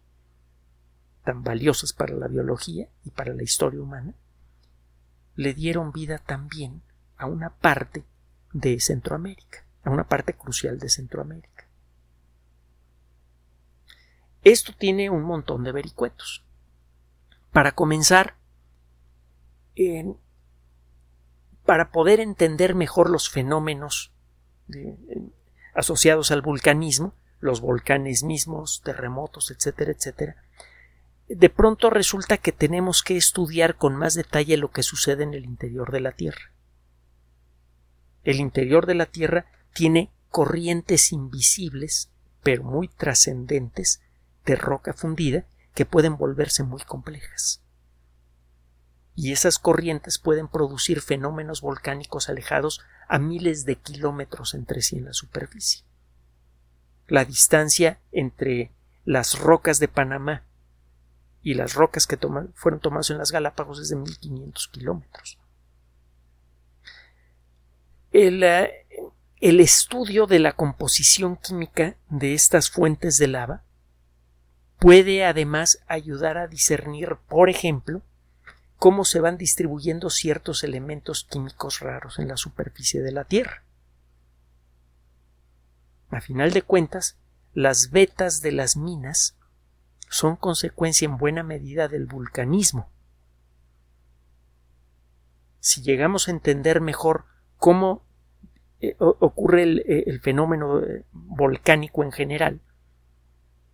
tan 1.25 1.43
valiosas 1.43 1.93
para 1.93 2.15
la 2.15 2.29
biología 2.29 2.89
y 3.05 3.11
para 3.11 3.35
la 3.35 3.43
historia 3.43 3.81
humana, 3.81 4.15
le 5.37 5.55
dieron 5.55 5.93
vida 5.93 6.19
también 6.19 6.83
a 7.17 7.27
una 7.27 7.51
parte 7.57 8.05
de 8.53 8.79
Centroamérica, 8.81 9.65
a 9.83 9.91
una 9.91 10.07
parte 10.07 10.35
crucial 10.35 10.79
de 10.79 10.89
Centroamérica. 10.89 11.67
Esto 14.45 14.73
tiene 14.77 15.11
un 15.11 15.23
montón 15.23 15.65
de 15.65 15.73
vericuetos. 15.73 16.45
Para 17.51 17.73
comenzar, 17.73 18.37
para 21.65 21.91
poder 21.91 22.21
entender 22.21 22.75
mejor 22.75 23.11
los 23.11 23.31
fenómenos 23.31 24.14
asociados 25.75 26.31
al 26.31 26.43
vulcanismo, 26.43 27.15
los 27.41 27.61
volcanes 27.61 28.23
mismos, 28.23 28.83
terremotos, 28.85 29.51
etcétera, 29.51 29.93
etcétera, 29.93 30.37
de 31.29 31.49
pronto 31.49 31.91
resulta 31.91 32.37
que 32.39 32.53
tenemos 32.53 33.03
que 33.03 33.17
estudiar 33.17 33.77
con 33.77 33.97
más 33.97 34.15
detalle 34.15 34.57
lo 34.57 34.71
que 34.71 34.83
sucede 34.83 35.25
en 35.25 35.35
el 35.35 35.45
interior 35.45 35.91
de 35.91 36.01
la 36.01 36.13
Tierra. 36.13 36.53
El 38.25 38.41
interior 38.41 38.87
de 38.87 38.95
la 38.95 39.07
Tierra 39.07 39.47
tiene 39.73 40.11
corrientes 40.31 41.13
invisibles, 41.13 42.11
pero 42.43 42.63
muy 42.63 42.89
trascendentes, 42.89 44.03
de 44.45 44.57
roca 44.57 44.93
fundida, 44.93 45.47
que 45.75 45.87
pueden 45.87 46.17
volverse 46.17 46.63
muy 46.63 46.83
complejas. 46.83 47.64
Y 49.15 49.33
esas 49.33 49.59
corrientes 49.59 50.19
pueden 50.19 50.49
producir 50.49 51.01
fenómenos 51.01 51.61
volcánicos 51.61 52.29
alejados 52.29 52.81
a 53.09 53.19
miles 53.19 53.65
de 53.65 53.77
kilómetros 53.77 54.55
entre 54.55 54.83
sí 54.83 54.99
en 54.99 55.05
la 55.05 55.13
superficie. 55.13 55.85
La 57.07 57.25
distancia 57.25 58.01
entre 58.13 58.73
las 59.05 59.39
rocas 59.39 59.79
de 59.79 59.89
Panamá 59.89 60.45
y 61.43 61.55
las 61.55 61.75
rocas 61.75 62.07
que 62.07 62.19
fueron 62.55 62.81
tomadas 62.81 63.11
en 63.11 63.19
las 63.19 63.31
Galápagos 63.31 63.79
es 63.79 63.91
de 63.91 63.97
1500 63.97 64.69
kilómetros. 64.69 65.39
Eh, 68.13 68.87
el 69.41 69.61
estudio 69.61 70.27
de 70.27 70.39
la 70.39 70.53
composición 70.53 71.37
química 71.37 71.97
de 72.09 72.33
estas 72.33 72.71
fuentes 72.71 73.19
de 73.19 73.27
lava 73.29 73.63
puede 74.79 75.25
además 75.25 75.81
ayudar 75.87 76.39
a 76.39 76.47
discernir, 76.47 77.17
por 77.29 77.51
ejemplo, 77.51 78.01
cómo 78.79 79.05
se 79.05 79.21
van 79.21 79.39
distribuyendo 79.39 80.11
ciertos 80.11 80.65
elementos 80.65 81.25
químicos 81.25 81.81
raros 81.81 82.19
en 82.19 82.29
la 82.29 82.37
superficie 82.37 83.03
de 83.03 83.13
la 83.13 83.25
Tierra. 83.25 83.65
A 86.11 86.21
final 86.21 86.53
de 86.53 86.63
cuentas, 86.63 87.17
las 87.53 87.91
vetas 87.91 88.41
de 88.41 88.53
las 88.53 88.77
minas 88.77 89.37
son 90.09 90.37
consecuencia 90.37 91.07
en 91.07 91.17
buena 91.17 91.43
medida 91.43 91.89
del 91.89 92.07
vulcanismo. 92.07 92.91
Si 95.61 95.83
llegamos 95.83 96.29
a 96.29 96.31
entender 96.31 96.81
mejor 96.81 97.25
cómo 97.57 98.05
eh, 98.81 98.97
ocurre 98.99 99.63
el, 99.63 99.85
eh, 99.87 100.19
fenómeno 100.21 100.83
eh, 100.83 101.05
volcánico 101.13 102.05
en 102.05 102.13
general, 102.13 102.61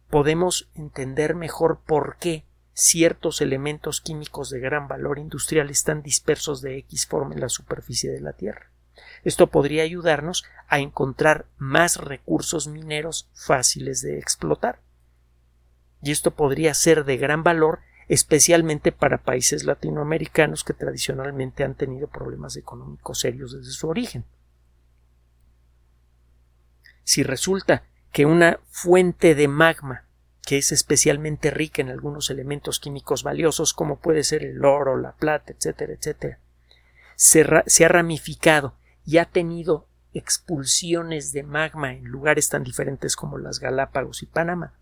podemos 0.09 0.71
entender 0.75 1.35
mejor 1.35 1.81
por 1.85 2.17
qué 2.19 2.45
ciertos 2.81 3.41
elementos 3.41 4.01
químicos 4.01 4.49
de 4.51 4.59
gran 4.59 4.89
valor 4.89 5.19
industrial 5.19 5.69
están 5.69 6.03
dispersos 6.03 6.63
de 6.63 6.79
X 6.79 7.07
forma 7.07 7.35
en 7.35 7.41
la 7.41 7.51
superficie 7.51 8.11
de 8.11 8.21
la 8.21 8.33
Tierra. 8.33 8.71
Esto 9.23 9.49
podría 9.49 9.83
ayudarnos 9.83 10.45
a 10.67 10.79
encontrar 10.79 11.47
más 11.59 11.99
recursos 11.99 12.69
mineros 12.69 13.29
fáciles 13.35 14.01
de 14.01 14.19
explotar. 14.19 14.81
Y 16.03 16.11
esto 16.11 16.31
podría 16.31 16.73
ser 16.73 17.05
de 17.05 17.19
gran 17.19 17.43
valor 17.43 17.81
especialmente 18.09 18.93
para 18.93 19.23
países 19.23 19.65
latinoamericanos 19.65 20.65
que 20.65 20.73
tradicionalmente 20.73 21.63
han 21.63 21.75
tenido 21.75 22.09
problemas 22.09 22.57
económicos 22.57 23.21
serios 23.21 23.53
desde 23.53 23.71
su 23.73 23.89
origen. 23.89 24.25
Si 27.05 27.23
resulta 27.23 27.85
que 28.11 28.27
una 28.27 28.59
fuente 28.69 29.35
de 29.35 29.49
magma 29.49 30.07
que 30.51 30.59
es 30.59 30.73
especialmente 30.73 31.53
rica 31.53 31.81
en 31.81 31.91
algunos 31.91 32.29
elementos 32.29 32.81
químicos 32.81 33.23
valiosos 33.23 33.73
como 33.73 34.01
puede 34.01 34.25
ser 34.25 34.43
el 34.43 34.65
oro, 34.65 34.97
la 34.97 35.13
plata, 35.13 35.53
etcétera, 35.53 35.93
etcétera, 35.93 36.41
se, 37.15 37.45
ha 37.85 37.89
ramificado 37.89 38.75
y 39.07 39.19
ha 39.19 39.27
tenido 39.27 39.87
expulsiones 40.13 41.33
de 41.33 41.45
magma 41.45 41.93
en 41.93 42.07
lugares 42.07 42.49
tan 42.49 42.65
diferentes 42.65 43.15
como 43.15 43.39
las 43.39 43.61
Galápagos 43.61 44.25
y 44.25 44.27
Panamá. 44.27 44.75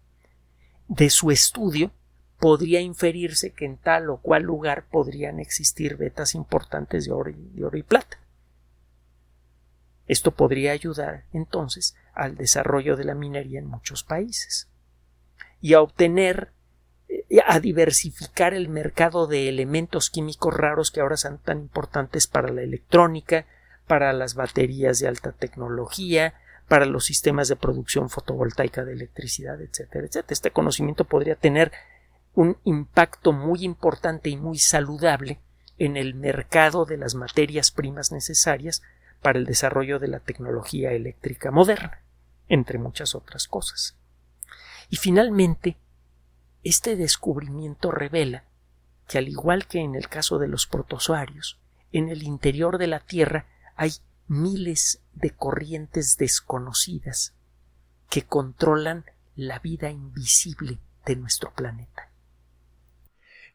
De 0.86 1.10
su 1.10 1.30
estudio 1.30 1.92
podría 2.38 2.80
inferirse 2.80 3.52
que 3.52 3.66
en 3.66 3.76
tal 3.76 4.08
o 4.08 4.22
cual 4.22 4.44
lugar 4.44 4.86
podrían 4.88 5.38
existir 5.38 5.98
vetas 5.98 6.34
importantes 6.34 7.04
de 7.04 7.12
oro 7.12 7.76
y 7.76 7.82
plata. 7.82 8.18
Esto 10.06 10.30
podría 10.30 10.72
ayudar 10.72 11.26
entonces 11.34 11.94
al 12.14 12.36
desarrollo 12.36 12.96
de 12.96 13.04
la 13.04 13.14
minería 13.14 13.58
en 13.58 13.66
muchos 13.66 14.02
países 14.02 14.66
y 15.60 15.74
a 15.74 15.80
obtener 15.80 16.52
eh, 17.08 17.40
a 17.46 17.60
diversificar 17.60 18.54
el 18.54 18.68
mercado 18.68 19.26
de 19.26 19.48
elementos 19.48 20.10
químicos 20.10 20.54
raros 20.54 20.90
que 20.90 21.00
ahora 21.00 21.16
son 21.16 21.38
tan 21.38 21.58
importantes 21.58 22.26
para 22.26 22.52
la 22.52 22.62
electrónica, 22.62 23.46
para 23.86 24.12
las 24.12 24.34
baterías 24.34 24.98
de 24.98 25.08
alta 25.08 25.32
tecnología, 25.32 26.34
para 26.68 26.84
los 26.84 27.06
sistemas 27.06 27.48
de 27.48 27.56
producción 27.56 28.10
fotovoltaica 28.10 28.84
de 28.84 28.92
electricidad, 28.92 29.60
etcétera, 29.60 30.06
etcétera. 30.06 30.32
Este 30.32 30.50
conocimiento 30.50 31.04
podría 31.04 31.34
tener 31.34 31.72
un 32.34 32.58
impacto 32.64 33.32
muy 33.32 33.64
importante 33.64 34.28
y 34.28 34.36
muy 34.36 34.58
saludable 34.58 35.40
en 35.78 35.96
el 35.96 36.14
mercado 36.14 36.84
de 36.84 36.98
las 36.98 37.14
materias 37.14 37.70
primas 37.70 38.12
necesarias 38.12 38.82
para 39.22 39.38
el 39.38 39.46
desarrollo 39.46 39.98
de 39.98 40.08
la 40.08 40.20
tecnología 40.20 40.92
eléctrica 40.92 41.50
moderna, 41.50 42.02
entre 42.48 42.78
muchas 42.78 43.14
otras 43.14 43.48
cosas. 43.48 43.96
Y 44.90 44.96
finalmente, 44.96 45.76
este 46.62 46.96
descubrimiento 46.96 47.90
revela 47.90 48.44
que 49.06 49.18
al 49.18 49.28
igual 49.28 49.66
que 49.66 49.80
en 49.80 49.94
el 49.94 50.08
caso 50.08 50.38
de 50.38 50.48
los 50.48 50.66
protozoarios, 50.66 51.58
en 51.92 52.08
el 52.08 52.22
interior 52.22 52.78
de 52.78 52.86
la 52.86 53.00
Tierra 53.00 53.46
hay 53.76 53.92
miles 54.26 55.00
de 55.14 55.30
corrientes 55.30 56.16
desconocidas 56.18 57.34
que 58.10 58.22
controlan 58.22 59.04
la 59.34 59.58
vida 59.58 59.90
invisible 59.90 60.78
de 61.06 61.16
nuestro 61.16 61.52
planeta. 61.52 62.10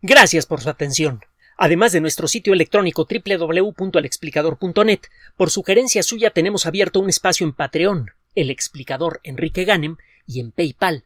Gracias 0.01 0.45
por 0.45 0.61
su 0.61 0.69
atención. 0.69 1.21
Además 1.55 1.91
de 1.91 2.01
nuestro 2.01 2.27
sitio 2.27 2.53
electrónico 2.53 3.07
www.alexplicador.net, 3.07 4.99
por 5.37 5.51
sugerencia 5.51 6.01
suya 6.01 6.31
tenemos 6.31 6.65
abierto 6.65 6.99
un 6.99 7.09
espacio 7.09 7.45
en 7.45 7.53
Patreon, 7.53 8.11
el 8.33 8.49
explicador 8.49 9.19
Enrique 9.23 9.63
Ganem, 9.63 9.97
y 10.25 10.39
en 10.39 10.51
PayPal, 10.51 11.05